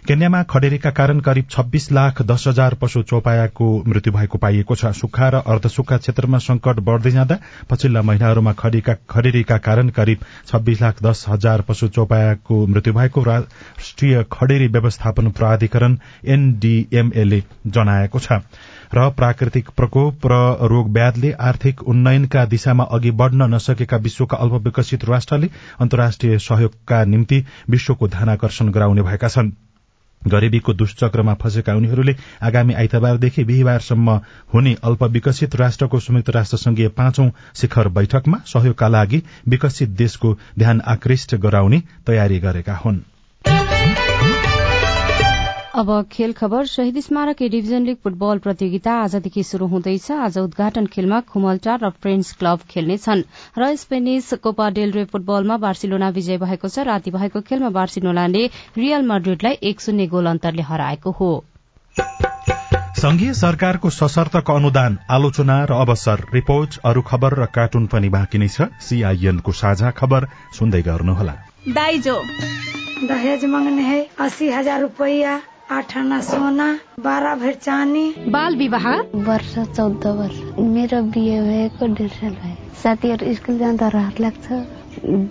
केन्यामा 0.07 0.41
खडेरीका 0.43 0.89
कारण 0.91 1.19
करिब 1.19 1.45
छब्बीस 1.51 1.91
लाख 1.91 2.21
दस 2.21 2.43
हजार 2.47 2.73
पशु 2.81 3.01
चौपायाको 3.03 3.67
मृत्यु 3.87 4.11
भएको 4.13 4.37
पाइएको 4.37 4.75
छ। 4.75 4.91
सुक्खा 4.93 5.29
र 5.29 5.35
अर्धसुक्खा 5.53 5.97
क्षेत्रमा 5.97 6.37
संकट 6.39 6.79
बढ़दै 6.85 7.11
जाँदा 7.11 7.37
पछिल्ला 7.69 8.01
महिनाहरूमा 8.01 8.53
खडेरीका 8.53 9.57
कारण 9.59 9.89
करिब 9.89 10.25
छब्बीस 10.47 10.81
लाख 10.81 11.01
दस 11.03 11.25
हजार 11.29 11.61
पशु 11.69 11.87
चौपायाको 11.97 12.59
मृत्यु 12.67 12.93
भएको 12.93 13.23
राष्ट्रिय 13.23 14.23
खडेरी 14.31 14.67
व्यवस्थापन 14.67 15.31
प्राधिकरण 15.31 15.97
एनडीएमएले 16.27 17.43
जनाएको 17.69 18.19
छ। 18.19 18.39
र 18.93 19.09
प्राकृतिक 19.17 19.69
प्रकोप 19.77 20.27
र 20.27 20.39
रोग 20.69 20.93
व्याधले 20.93 21.31
आर्थिक 21.41 21.83
उन्नयनका 21.87 22.45
दिशामा 22.47 22.83
अघि 22.93 23.11
बढ़न 23.17 23.53
नसकेका 23.53 23.97
विश्वका 24.05 24.37
अल्पविकसित 24.37 25.05
राष्ट्रले 25.05 25.49
अन्तर्राष्ट्रिय 25.81 26.37
सहयोगका 26.43 27.03
निम्ति 27.05 27.43
विश्वको 27.69 28.07
ध्यानकर्षण 28.07 28.71
गराउने 28.71 29.01
भएका 29.01 29.27
छन्। 29.29 29.51
गरीबीको 30.27 30.73
दुष्चक्रमा 30.73 31.33
फँसेका 31.41 31.73
उनीहरूले 31.75 32.15
आगामी 32.41 32.73
आइतबारदेखि 32.73 33.43
बिहिबारसम्म 33.43 34.15
हुने 34.53 34.75
अल्पविकसित 34.83 35.55
राष्ट्रको 35.55 35.99
संयुक्त 35.99 36.29
राष्ट्र 36.29 36.57
संघीय 36.57 36.87
पाँचौं 36.97 37.29
शिखर 37.55 37.87
बैठकमा 37.99 38.41
सहयोगका 38.53 38.87
लागि 38.89 39.23
विकसित 39.47 39.89
देशको 39.97 40.37
ध्यान 40.59 40.81
आकृष्ट 40.87 41.35
गराउने 41.45 41.83
तयारी 42.07 42.39
गरेका 42.39 42.75
हुन्। 42.85 43.01
अब 45.75 45.89
खेल 46.11 46.33
खबर 46.33 46.65
शहीद 46.65 46.99
स्मारक 46.99 47.41
ए 47.41 47.47
डिभिजन 47.49 47.85
लीग 47.85 47.97
फुटबल 48.03 48.37
प्रतियोगिता 48.39 48.91
आजदेखि 48.97 49.41
शुरू 49.43 49.65
हुँदैछ। 49.67 50.11
आज 50.17 50.37
उद्घाटन 50.37 50.85
खेलमा 50.87 51.19
खुमलटार 51.27 51.79
र 51.83 51.89
फ्रेन्ड्स 52.01 52.31
क्लब 52.33 52.59
खेल्नेछन्। 52.69 53.23
र 53.59 53.75
स्पेनिस 53.75 54.33
कोपा 54.39 54.69
डेलरे 54.69 55.03
फुटबलमा 55.05 55.57
बार्सिलोना 55.57 56.09
विजय 56.09 56.37
भएको 56.37 56.67
छ। 56.67 56.85
राति 56.87 57.11
भएको 57.11 57.41
खेलमा 57.41 57.69
बार्सिलोनाले 57.69 58.45
रियल 58.77 59.03
मड्रिडलाई 59.03 59.57
एक 59.61 59.81
शून्य 59.81 60.07
गोल 60.07 60.25
अन्तरले 60.25 60.61
हराएको 60.61 61.11
हो। 61.11 61.31
संघीय 62.95 63.33
सरकारको 63.35 63.89
सशर्तक 63.91 64.51
अनुदान 64.51 64.97
आलोचना 65.11 65.57
र 65.65 65.73
अवसर 65.77 66.23
रिपोर्ट 66.33 66.77
अरू 66.85 67.01
खबर 67.03 67.35
र 67.35 67.45
कार्टुन 67.51 67.87
पनि 67.87 68.09
बाँकी 68.09 68.37
नै 68.37 68.47
छ। 68.47 68.69
सीआईएनको 68.79 69.51
साझा 69.53 69.91
खबर 69.91 70.27
सुन्दै 70.55 70.81
गर्नुहोला। 70.87 71.35
दाइजो। 71.69 72.15
दहेज 73.03 73.45
मांगने 73.47 73.83
है 73.83 73.99
अस्सी 74.19 74.49
हजार 74.51 74.81
रूपया। 74.81 75.35
आठ 75.71 75.95
आना 75.97 76.19
सोना 76.21 76.67
बाह्र 77.01 77.33
भर 77.35 77.53
चानी 77.53 78.03
बाल 78.29 78.55
विवाह? 78.55 78.85
वर्ष 79.27 79.53
चौध 79.75 80.05
वर्ष। 80.17 80.37
मेरो 80.61 81.01
बिहे 81.13 81.39
भएको 81.41 81.85
डेढ 81.95 82.11
साल 82.11 82.33
भयो। 82.41 82.73
साथीहरू 82.81 83.33
स्कुल 83.35 83.57
जाँदा 83.59 83.87
रहर 83.95 84.19
लाग्छ। 84.21 84.45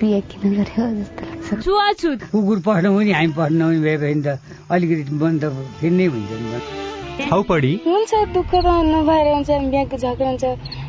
बिहे 0.01 0.21
किन 0.31 0.55
गर्यो 0.55 0.87
जस्तो 0.95 1.27
लाग्छ। 1.27 1.63
छुवाछुत। 1.65 2.23
कुकुर 2.33 2.61
पढ्नु 2.67 2.91
पनि 2.97 3.13
हामी 3.13 3.33
पढ्नु 3.39 3.65
पनि 3.65 3.97
भने 3.97 4.15
त 4.27 4.39
अलिकति 4.71 5.15
मन 5.23 5.39
त 5.39 5.45
हुन्छ 5.55 5.93
नि 5.95 7.27
हाउपडी 7.31 7.73
हुन्छ 7.87 8.15
दुःख 8.35 8.55
त 8.55 8.67
नभएर 8.91 9.27
हुन्छ। 9.35 9.51
बिहाको 9.71 9.97
झगडा 9.97 10.29
हुन्छ। 10.29 10.45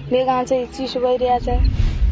बेगा 0.10 0.44
चिसो 0.50 1.00
भइरहेछ। 1.06 1.48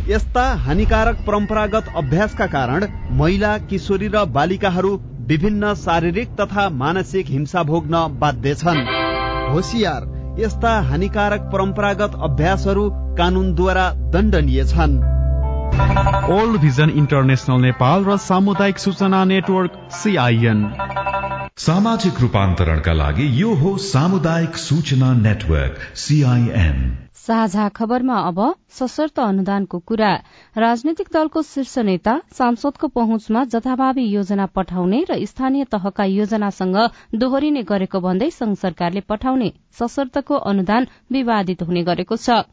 यस्ता 0.10 0.43
हानिकारक 0.65 1.17
परम्परागत 1.28 1.86
अभ्यासका 1.98 2.46
कारण 2.54 2.88
महिला 3.17 3.58
किशोरी 3.69 4.08
र 4.13 4.24
बालिकाहरू 4.38 4.91
विभिन्न 5.24 5.74
शारीरिक 5.74 6.30
तथा 6.42 6.70
मानसिक 6.70 7.26
हिंसा 7.30 7.62
भोग्न 7.64 8.00
बाध्य 8.20 8.54
छन्। 8.56 8.80
होसियार 9.52 10.08
यस्ता 10.40 10.72
हानिकारक 10.82 11.42
परम्परागत 11.54 12.18
अभ्यासहरू 12.22 12.90
कानूनद्वारा 13.18 13.90
दण्डनीय 14.14 14.64
छन्। 14.66 14.98
ओल्ड 16.34 16.60
भिजन 16.62 16.90
इन्टरनेसनल 16.90 17.62
नेपाल 17.62 18.06
र 18.06 18.18
सामुदायिक 18.18 18.80
सूचना 18.80 19.24
नेटवर्क 19.26 19.80
सीआईएन 19.92 20.60
सामाजिक 21.58 22.20
रूपान्तरणका 22.20 22.94
लागि 22.94 23.26
यो 23.39 23.54
हो 23.56 23.72
सामुदायिक 23.80 24.56
सूचना 24.58 25.12
नेटवर्क 25.16 25.76
सीआईएन 25.96 26.80
साझा 27.18 27.68
खबरमा 27.70 28.18
अब 28.22 28.39
सशर्त 28.78 29.20
अनुदानको 29.20 29.80
कुरा। 29.80 30.10
राजनैतिक 30.56 31.08
दलको 31.13 31.42
शीर्ष 31.42 31.78
नेता 31.80 32.18
सांसदको 32.34 32.88
पहुँचमा 32.89 33.44
जथाभावी 33.54 34.06
योजना 34.06 34.46
पठाउने 34.56 35.04
र 35.10 35.20
स्थानीय 35.26 35.63
तहका 35.72 36.06
योजनासँग 36.12 36.78
दोहोरिने 37.16 37.63
गरेको 37.63 38.00
भन्दै 38.02 38.30
संघ 38.32 38.56
सरकारले 38.58 39.02
पठाउने 39.08 39.52
सशर्तको 39.80 40.36
अनुदान 40.52 40.88
विवादित 41.12 41.63
हुने 41.63 41.84
गरेको 41.84 42.18
छ। 42.18 42.44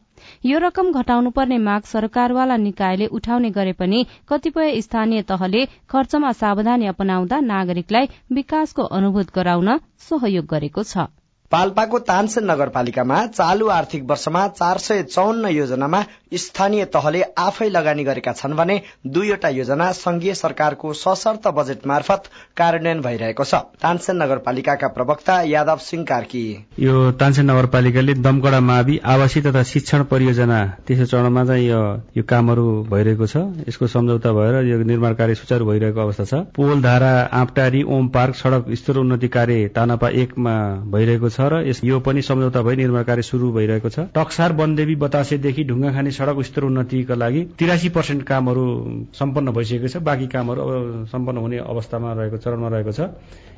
यो 0.45 0.57
रकम 0.59 0.91
घटाउनुपर्ने 0.91 1.57
माग 1.67 1.87
सरकारवाला 1.91 2.57
निकायले 2.57 3.07
उठाउने 3.19 3.49
गरे 3.51 3.73
पनि 3.79 4.03
कतिपय 4.29 4.81
स्थानीय 4.81 5.21
तहले 5.31 5.65
खर्चमा 5.89 6.31
सावधानी 6.41 6.85
अपनाउँदा 6.87 7.39
नागरिकलाई 7.47 8.11
विकासको 8.31 8.91
अनुभूत 8.99 9.33
गराउन 9.35 9.77
सहयोग 10.09 10.53
गरेको 10.53 10.83
छ। 10.83 11.11
पाल्पाको 11.51 11.99
तानसेन 12.07 12.45
नगरपालिकामा 12.49 13.15
चालू 13.29 13.67
आर्थिक 13.69 14.03
वर्षमा 14.09 14.47
चार 14.49 14.77
सय 14.79 15.01
चौन्न 15.05 15.47
योजनामा 15.51 16.03
स्थानीय 16.33 16.85
तहले 16.87 17.21
आफै 17.37 17.67
लगानी 17.69 18.03
गरेका 18.03 18.31
छन् 18.33 18.53
भने 18.55 18.79
दुईवटा 19.07 19.49
योजना 19.51 19.91
संघीय 19.93 20.33
सरकारको 20.33 20.93
सशर्त 20.95 21.47
बजेट 21.57 21.85
मार्फत 21.87 22.29
कार्यान्वयन 22.57 23.01
भइरहेको 23.01 23.43
छ। 23.43 23.59
तानसेन 23.81 24.15
नगरपालिकाका 24.21 24.87
प्रवक्ता 24.95 25.35
यादव 25.47 25.77
सिंह 25.81 26.05
कार्की। 26.05 26.43
यो 26.79 27.11
तानसेन 27.19 27.51
नगरपालिकाले 27.51 28.13
दमकडा 28.21 28.59
मावि 28.61 28.99
आवासीय 29.05 29.43
तथा 29.43 29.63
शिक्षण 29.73 30.03
परियोजना 30.07 30.61
तेस्रो 30.87 31.05
चरणमा 31.05 31.45
चाहिँ 31.45 31.67
यो 31.67 32.23
कामहरू 32.31 32.67
भइरहेको 32.91 33.27
छ। 33.27 33.43
यसको 33.67 33.87
सम्झौता 33.89 34.31
भएर 34.31 34.55
यो 34.69 34.77
निर्माण 34.85 35.13
कार्य 35.19 35.35
सुचारू 35.35 35.65
भइरहेको 35.65 35.99
अवस्था 35.99 36.25
छ। 36.25 36.41
पोल 36.55 36.81
धारा 36.81 37.11
आँपटारी 37.41 37.83
ओम 37.91 38.07
पार्क 38.15 38.35
सड़क 38.35 38.73
स्तर 38.79 39.03
उन्नति 39.03 39.27
कार्य 39.27 39.67
तानापा 39.75 40.15
एकमा 40.23 40.55
भइरहेको 40.87 41.29
छ। 41.29 41.39
र 41.43 41.63
यो 41.83 41.99
पनि 41.99 42.21
सम्झौता 42.21 42.61
भई 42.61 42.75
निर्माण 42.75 43.03
कार्य 43.03 43.21
शुरू 43.23 43.51
भइरहेको 43.51 43.89
छ। 43.89 43.99
टक्सार 44.15 44.53
वनदेवी 44.53 44.95
बतासेदेखि 44.95 45.63
ढुङ्गाखानी 45.63 46.11
सड़क 46.11 46.41
स्तर 46.45 46.63
उन्नतिका 46.63 47.15
लागि 47.15 47.41
तिरासी 47.59 47.89
पर्सेन्ट 47.89 48.23
कामहरू 48.23 48.65
सम्पन्न 49.13 49.51
भइसकेको 49.51 49.87
छ। 49.87 49.97
बाँकी 50.01 50.27
कामहरू 50.27 51.05
सम्पन्न 51.07 51.37
हुने 51.37 51.57
अवस्थामा 51.65 52.13
रहेको 52.13 52.37
चरणमा 52.37 52.67
रहेको 52.67 52.91
छ। 52.91 53.09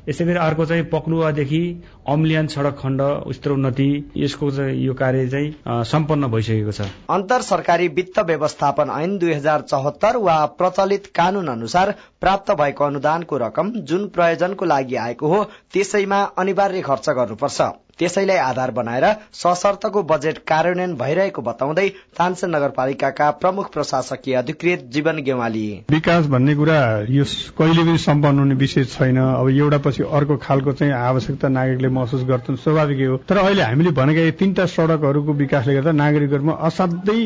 यसै 0.08 0.24
गरी 0.24 0.38
अर्को 0.38 0.64
चाहिँ 0.66 0.84
पक्लुवादेखि 0.92 1.60
अम्लियान 2.08 2.46
सड़क 2.46 2.76
खण्ड 2.78 3.00
स्तर 3.32 3.50
उन्नति 3.50 3.88
यसको 4.16 4.50
यो 4.78 4.94
कार्य 4.94 5.28
चाहिँ 5.28 5.84
सम्पन्न 5.84 6.28
भइसकेको 6.28 6.72
छ। 6.72 6.88
अन्तर 7.10 7.40
सरकारी 7.42 7.88
वित्त 7.90 8.18
व्यवस्थापन 8.26 8.90
ऐन 8.92 9.16
दुई 9.18 9.32
हजार 9.32 9.60
चौहत्तर 9.64 10.16
वा 10.18 10.36
प्रचलित 10.60 11.06
कानून 11.16 11.48
अनुसार 11.48 11.94
प्राप्त 12.20 12.50
भएको 12.60 12.84
अनुदानको 12.84 13.36
रकम 13.38 13.70
जुन 13.84 14.06
प्रयोजनको 14.08 14.64
लागि 14.64 14.96
आएको 15.06 15.28
हो 15.28 15.42
त्यसैमा 15.72 16.20
अनिवार्य 16.38 16.80
खर्च 16.82 17.08
गर्नुपर्छ। 17.10 17.73
out. 17.74 17.83
त्यसैलाई 17.98 18.36
आधार 18.38 18.70
बनाएर 18.70 19.04
सशर्तको 19.32 20.02
बजेट 20.02 20.38
कार्यान्वयन 20.48 20.94
भइरहेको 20.96 21.42
बताउँदै 21.42 21.88
तानसेन 22.18 22.50
नगरपालिकाका 22.56 23.30
प्रमुख 23.42 23.72
प्रशासकीय 23.72 24.34
अधिकृत 24.34 24.88
जीवन 24.92 25.22
गेवाली। 25.22 25.66
विकास 25.90 26.26
भन्ने 26.26 26.54
कुरा 26.54 26.78
यो 27.10 27.24
कहिले 27.58 27.82
पनि 27.82 27.98
सम्पन्न 27.98 28.38
हुने 28.38 28.54
विषय 28.54 28.84
छैन। 28.84 29.18
अब 29.18 29.48
एउटा 29.48 29.78
पछि 29.78 30.02
अर्को 30.10 30.36
खालको 30.42 30.72
चाहिँ 30.72 30.92
आवश्यकता 30.94 31.48
नागरिकले 31.48 31.88
महसुस 31.88 32.22
गर्छन् 32.24 32.56
स्वाभाविकै 32.56 33.04
हो। 33.04 33.16
तर 33.28 33.36
अहिले 33.38 33.62
हामीले 33.62 33.90
भनेका 33.90 34.30
तीनटा 34.38 34.66
सड़कहरूको 34.66 35.32
विकासले 35.34 35.74
गर्दा 35.74 35.92
नागरिकहरूमा 35.92 36.52
असाध्यै 36.68 37.22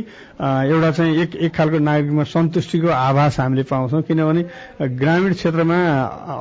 एउटा 0.68 0.90
चाहिँ 0.90 1.16
एक 1.22 1.37
एक 1.37 1.54
खालको 1.57 1.78
नागरिकमा 1.78 2.24
सन्तुष्टिको 2.28 2.88
आभास 2.88 3.40
हामीले 3.40 3.62
पाउँछौँ। 3.62 4.02
किनभने 4.02 4.42
ग्रामीण 4.98 5.33
क्षेत्रमा 5.33 5.78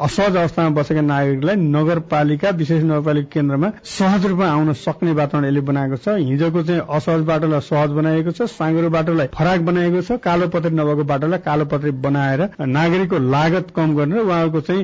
असहज 0.04 0.36
अवस्थामा 0.36 0.70
बसेका 0.78 1.02
नागरिकलाई 1.02 1.56
नगरपालिका 1.56 2.50
विशेष 2.58 2.84
नगरपालिका 2.84 3.30
केन्द्रमा 3.34 3.70
सहज 4.18 4.26
रूपमा 4.26 4.46
आउन 4.48 4.74
सक्ने 4.74 5.12
वातावरण 5.14 5.46
यसले 5.46 5.62
बनाएको 5.62 5.98
छ। 5.98 6.10
हिजोको 6.18 6.62
चाहिँ 6.64 6.82
असहज 6.90 7.22
बाटोलाई 7.24 7.62
सहज 7.62 7.90
बनाएको 7.94 8.32
छ 8.34 8.50
साँगुरो 8.50 8.90
बाटोलाई 8.90 9.28
फराक 9.30 9.62
बनाएको 9.62 10.02
छ 10.02 10.18
कालो 10.18 10.48
पत्री 10.50 10.74
नभएको 10.74 11.04
बाटोलाई 11.06 11.40
कालो 11.46 11.66
पत्री 11.70 11.92
बनाएर 12.02 12.42
नागरिकको 12.58 13.18
लागत 13.30 13.68
कम 13.78 13.94
गरेर 13.96 14.18
उहाँहरूको 14.18 14.62
चाहिँ 14.62 14.84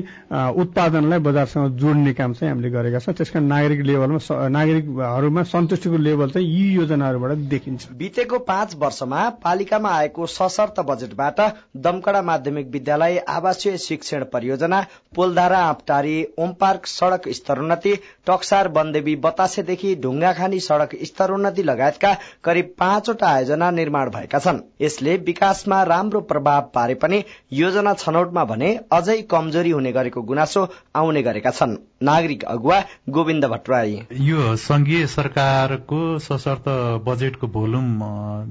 उत्पादनलाई 0.54 1.18
बजारसँग 1.18 1.78
जोड्ने 1.82 2.12
काम 2.14 2.32
चाहिँ 2.34 2.50
हामीले 2.50 2.70
गरेका 2.70 2.98
छौँ। 2.98 3.14
त्यसकारण 3.14 3.46
नागरिक 3.46 3.80
लेभलमा 3.82 4.48
नागरिकहरूमा 4.54 5.42
सन्तुष्टिको 5.50 5.96
लेभल 5.98 6.30
चाहिँ 6.30 6.46
यी 6.46 6.74
योजनाहरूबाट 6.74 7.38
देखिन्छ। 7.50 7.88
बितेको 7.98 8.38
पाँच 8.46 8.76
वर्षमा 8.78 9.28
पालिकामा 9.42 9.90
आएको 9.96 10.26
सशर्त 10.28 10.80
बजेटबाट 10.86 11.40
दमकडा 11.82 12.22
माध्यमिक 12.22 12.70
विद्यालय 12.70 13.18
आवासीय 13.28 13.76
शिक्षण 13.80 14.24
परियोजना 14.32 14.84
पोलधारा 15.16 15.58
आँपटारी 15.64 16.16
ओम 16.38 16.52
पार्क 16.60 16.86
सड़क 16.86 17.28
स्तरोन्नति 17.34 17.94
टक्सार 18.26 18.68
वनदेवी 18.76 19.14
बतासेदेखि 19.24 19.94
ढुङ्गाखानी 20.02 20.60
सड़क 20.60 20.94
स्तरोन्नति 21.04 21.62
लगायतका 21.62 22.12
करिब 22.44 22.74
पाँचवटा 22.78 23.28
आयोजना 23.28 23.70
निर्माण 23.70 24.10
भएका 24.10 24.38
छन्। 24.38 24.60
यसले 24.80 25.16
विकासमा 25.26 25.82
राम्रो 25.84 26.20
प्रभाव 26.30 26.70
पारे 26.74 26.94
पनि 26.94 27.22
योजना 27.52 27.94
छनौटमा 27.94 28.44
भने 28.44 28.74
अझै 28.92 29.20
कमजोरी 29.30 29.70
हुने 29.70 29.92
गरेको 29.92 30.22
गुनासो 30.22 30.66
आउने 30.96 31.22
गरेका 31.22 31.50
छन्। 31.50 31.76
नागरिक 32.02 32.44
अगुवा 32.44 32.78
गोविन्द 33.08 33.44
भट्टराई। 33.46 34.00
यो 34.20 34.56
संघीय 34.56 35.06
सरकारको 35.06 36.00
सशर्त 36.18 36.64
बजेटको 37.06 37.46
भोल्युम 37.48 37.88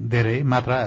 धेरै 0.10 0.42
मात्रा 0.44 0.80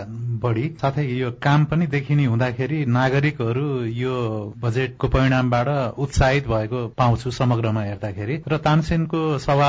बढी। 0.43 0.67
साथै 0.81 1.05
यो 1.05 1.31
काम 1.43 1.65
पनि 1.65 1.87
देखिने 1.87 2.25
हुँदाखेरि 2.25 2.85
नागरिकहरू 2.97 3.69
यो 3.97 4.17
बजेटको 4.59 5.09
परिणामबाट 5.09 5.69
उत्साहित 5.99 6.49
भएको 6.49 6.87
पाउँछु 6.99 7.31
समग्रमा 7.31 7.83
हेर्दाखेरि। 7.83 8.43
र 8.49 8.57
तानसेनको 8.67 9.21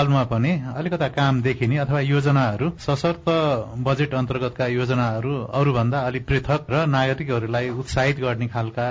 सवालमा 0.08 0.24
पनि 0.26 0.52
अलिकता 0.72 1.08
काम 1.12 1.42
देखिने 1.42 1.78
अथवा 1.78 2.00
योजनाहरू 2.02 2.68
सशर्त 2.80 3.28
बजेट 3.84 4.14
अन्तर्गतका 4.16 4.66
योजनाहरू 4.68 5.34
अरूभन्दा 5.52 6.00
अलिक 6.00 6.26
पृथक 6.28 6.68
र 6.70 6.86
नागरिकहरूलाई 6.88 7.70
उत्साहित 7.76 8.20
गर्ने 8.20 8.48
खालका 8.48 8.88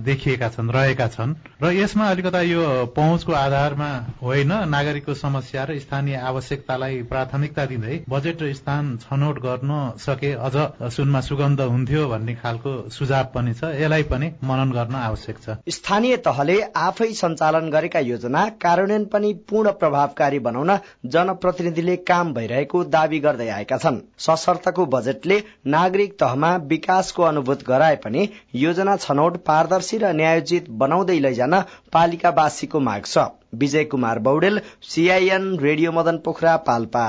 देखिएका 0.00 0.48
छन् 0.48 0.70
रहेका 0.70 1.06
छन्। 1.08 1.34
र 1.60 1.72
यसमा 1.74 2.04
अलिकता 2.10 2.40
यो 2.42 2.62
पहुँचको 2.96 3.32
आधारमा 3.34 3.90
होइन 4.22 4.52
नागरिकको 4.68 5.14
समस्या 5.14 5.64
र 5.64 5.78
स्थानीय 5.78 6.16
आवश्यकतालाई 6.24 7.02
प्राथमिकता 7.12 7.64
दिँदै 7.66 7.96
बजेट 8.08 8.42
र 8.42 8.52
स्थान 8.54 8.96
छनौट 9.04 9.38
गर्न 9.44 9.70
सके 10.00 10.32
अझ 10.40 10.56
सुनमा 10.96 11.20
सुगन्ध 11.20 11.60
हुन्थ्यो 11.60 12.08
भन्ने 12.08 12.34
खालको 12.40 12.72
सुझाव 12.90 13.24
पनि 13.34 13.54
छ। 13.54 13.76
यसलाई 13.76 14.02
पनि 14.08 14.32
मनन 14.44 14.72
गर्न 14.72 14.94
आवश्यक 15.02 15.36
छ। 15.38 15.60
स्थानीय 15.70 16.16
तहले 16.24 16.60
आफै 16.80 17.12
सञ्चालन 17.14 17.70
गरेका 17.70 18.00
योजना 18.04 18.48
कार्यान्वयन 18.64 19.04
पनि 19.12 19.32
पूर्ण 19.50 19.70
प्रभावकारी 19.80 20.38
बनाउन 20.54 20.78
जनप्रतिनिधिले 21.10 21.96
काम 22.06 22.32
भइरहेको 22.34 22.82
दावी 22.90 23.18
गर्दै 23.20 23.48
आएका 23.50 23.76
छन्। 23.78 23.98
सशर्तको 24.20 24.86
बजेटले 24.88 25.42
नागरिक 25.68 26.12
तहमा 26.20 26.54
विकासको 26.68 27.22
अनुभूत 27.24 27.66
गराए 27.66 27.96
पनि 28.04 28.28
योजना 28.56 28.96
छनौट 28.98 29.36
पारदर्शी 29.46 29.98
र 29.98 30.12
न्यायोचित 30.14 30.70
बनाउँदै 30.78 31.18
लैजान 31.20 31.60
पालिकावासीको 31.92 32.80
माग 32.82 33.04
छ। 33.06 33.28
Vijay 33.56 33.84
Kumar 33.86 34.18
Baudel 34.20 34.60
CIN 34.84 35.54
radio 35.60 35.92
Madan 35.92 36.18
Pokhara 36.24 36.56
Palpa. 36.64 37.06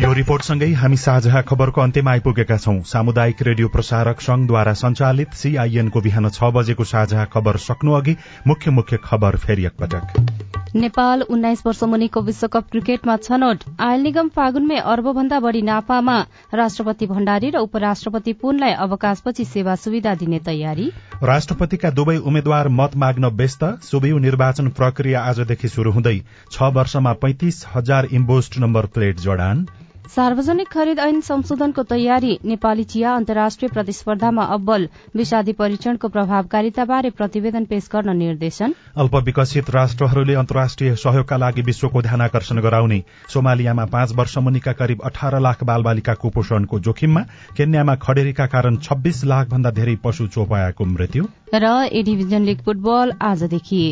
यो 0.00 0.12
रिपोर्टसँगै 0.14 0.66
हामी 0.74 0.96
साझा 0.96 1.40
खबरको 1.42 1.80
अन्त्यमा 1.80 2.10
आइपुगेका 2.10 2.56
छौं। 2.56 2.82
सामुदायिक 2.86 3.42
रेडियो 3.42 3.68
प्रसारक 3.68 4.20
संघद्वारा 4.20 4.72
संचालित 4.78 5.34
सीआईएनको 5.34 6.00
बिहान 6.00 6.28
छ 6.30 6.52
बजेको 6.54 6.84
साझा 6.86 7.24
खबर 7.34 7.56
सक्नु 7.62 7.92
अघि 7.94 8.16
मुख्य 8.46 8.70
मुख्य 8.72 8.98
खबर 9.04 9.36
फेरि 9.36 9.66
एकपटक। 9.66 10.47
नेपाल 10.74 11.22
उन्नाइस 11.24 11.62
वर्ष 11.66 11.82
मुनिको 11.84 12.20
विश्वकप 12.22 12.66
क्रिकेटमा 12.70 13.16
छनौट। 13.18 13.62
आयल 13.80 14.02
निगम 14.02 14.28
फागुनमै 14.28 14.76
अर्बभन्दा 14.86 15.38
बढ़ी 15.40 15.62
नाफामा 15.62 16.16
राष्ट्रपति 16.54 17.06
भण्डारी 17.06 17.50
र 17.50 17.58
उपराष्ट्रपति 17.58 18.32
पुनलाई 18.42 18.72
अवकाशपछि 18.78 19.44
सेवा 19.46 19.74
सुविधा 19.76 20.14
दिने 20.14 20.38
तयारी। 20.40 20.90
राष्ट्रपतिका 21.22 21.90
दुवै 21.90 22.16
उम्मेद्वार 22.18 22.68
मत 22.74 22.96
माग्न 22.96 23.32
व्यस्त 23.34 23.64
सुबिउ 23.82 24.18
निर्वाचन 24.18 24.68
प्रक्रिया 24.76 25.20
आजदेखि 25.24 25.68
शुरू 25.68 25.92
हुँदै 25.92 26.16
छ 26.52 26.72
वर्षमा 26.76 27.12
पैंतिस 27.24 27.64
हजार 27.74 28.08
इम्बोस्ट 28.12 28.58
नम्बर 28.58 28.86
प्लेट 28.94 29.20
जडान। 29.20 29.66
सार्वजनिक 30.08 30.68
खरिद 30.68 30.98
ऐन 30.98 31.20
संशोधनको 31.20 31.82
तयारी 31.84 32.38
नेपाली 32.44 32.84
चिया 32.84 33.14
अन्तर्राष्ट्रिय 33.14 33.68
प्रतिस्पर्धामा 33.68 34.44
अब्बल 34.54 34.88
विषादी 35.16 35.52
परीक्षणको 35.52 36.08
प्रभावकारिताबारे 36.08 37.10
प्रतिवेदन 37.10 37.64
पेश 37.64 37.88
गर्न 37.92 38.16
निर्देशन। 38.16 38.74
अल्पविकसित 38.96 39.70
राष्ट्रहरूले 39.70 40.34
अन्तर्राष्ट्रिय 40.34 40.94
सहयोगका 40.96 41.36
लागि 41.36 41.62
विश्वको 41.62 42.02
ध्यान 42.02 42.20
आकर्षण 42.20 42.60
गराउने 42.60 43.02
सोमालियामा 43.28 43.84
पाँच 43.84 44.14
वर्ष 44.16 44.38
मुनिका 44.38 44.72
करिब 44.80 45.02
अठार 45.04 45.38
लाख 45.40 45.64
बालबालिका 45.64 46.14
कुपोषणको 46.14 46.80
जोखिममा 46.80 47.22
केन्यामा 47.56 47.94
खडेरीका 48.02 48.46
कारण 48.46 48.76
छब्बीस 48.80 49.24
लाख 49.24 49.48
भन्दा 49.48 49.70
धेरै 49.76 49.96
पशु 50.04 50.26
चोपायाको 50.28 50.84
मृत्यु। 50.86 51.24
र 51.54 51.66
ए 51.84 52.02
डिभिजन 52.02 52.42
लीग 52.44 52.64
फुटबल 52.64 53.12
आजदेखि 53.22 53.82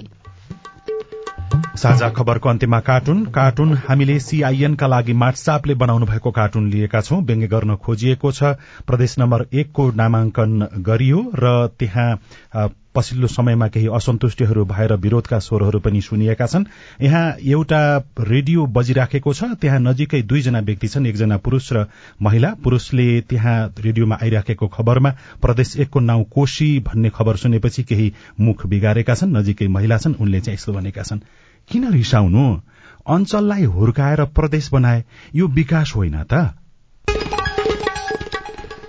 साझा 1.54 2.08
खबरको 2.10 2.48
अन्त्यमा 2.48 2.78
कार्टुन। 2.80 3.24
कार्टुन 3.26 3.74
हामीले 3.88 4.18
सीआईएनका 4.20 4.86
लागि 4.86 5.12
माटसापले 5.12 5.74
बनाउनु 5.74 6.06
भएको 6.06 6.30
कार्टुन 6.30 6.68
लिएका 6.70 7.00
छौं। 7.00 7.22
व्यङ्ग्य 7.22 7.46
गर्न 7.46 7.74
खोजिएको 7.76 8.32
छ। 8.32 8.56
प्रदेश 8.86 9.18
नम्बर 9.18 9.46
एकको 9.54 9.90
नामाङ्कन 9.92 10.68
गरियो 10.82 11.20
र 11.34 11.52
त्यहाँ 11.78 12.10
पछिल्लो 12.96 13.26
समयमा 13.28 13.68
केही 13.68 13.86
असन्तुष्टिहरू 13.92 14.64
भएर 14.64 14.92
विरोधका 14.96 15.38
स्वरहरू 15.38 15.78
पनि 15.80 16.00
सुनिएका 16.00 16.46
छन्। 16.46 16.64
यहाँ 17.02 17.24
एउटा 17.44 17.80
रेडियो 18.20 18.66
बजिराखेको 18.66 19.32
छ। 19.32 19.44
त्यहाँ 19.60 19.80
नजिकै 19.80 20.22
दुईजना 20.22 20.60
व्यक्ति 20.60 20.88
छन्। 20.88 21.06
एकजना 21.06 21.36
पुरूष 21.36 21.72
र 21.72 21.86
महिला। 22.22 22.54
पुरूषले 22.64 23.20
त्यहाँ 23.20 23.56
रेडियोमा 23.78 24.18
आइराखेको 24.22 24.66
खबरमा 24.66 25.10
प्रदेश 25.42 25.76
एकको 25.76 26.00
नाउँ 26.00 26.24
कोशी 26.24 26.68
भन्ने 26.80 27.10
खबर 27.10 27.36
सुनेपछि 27.36 27.82
केही 27.82 28.12
मुख 28.40 28.66
बिगारेका 28.66 29.14
छन्। 29.14 29.36
नजिकै 29.36 29.68
महिला 29.68 29.98
छन्। 29.98 30.14
उनले 30.20 30.40
चाहिँ 30.40 30.54
यस्तो 30.54 30.72
भनेका 30.72 31.02
छन् 31.02 31.20
किन 31.70 31.92
रिसाउनु? 31.92 32.46
अञ्चललाई 33.06 33.64
हुर्काएर 33.64 34.24
प्रदेश 34.24 34.72
बनाए। 34.72 35.04
यो 35.34 35.46
विकास 35.46 35.92
होइन 35.96 36.22
त। 36.22 36.65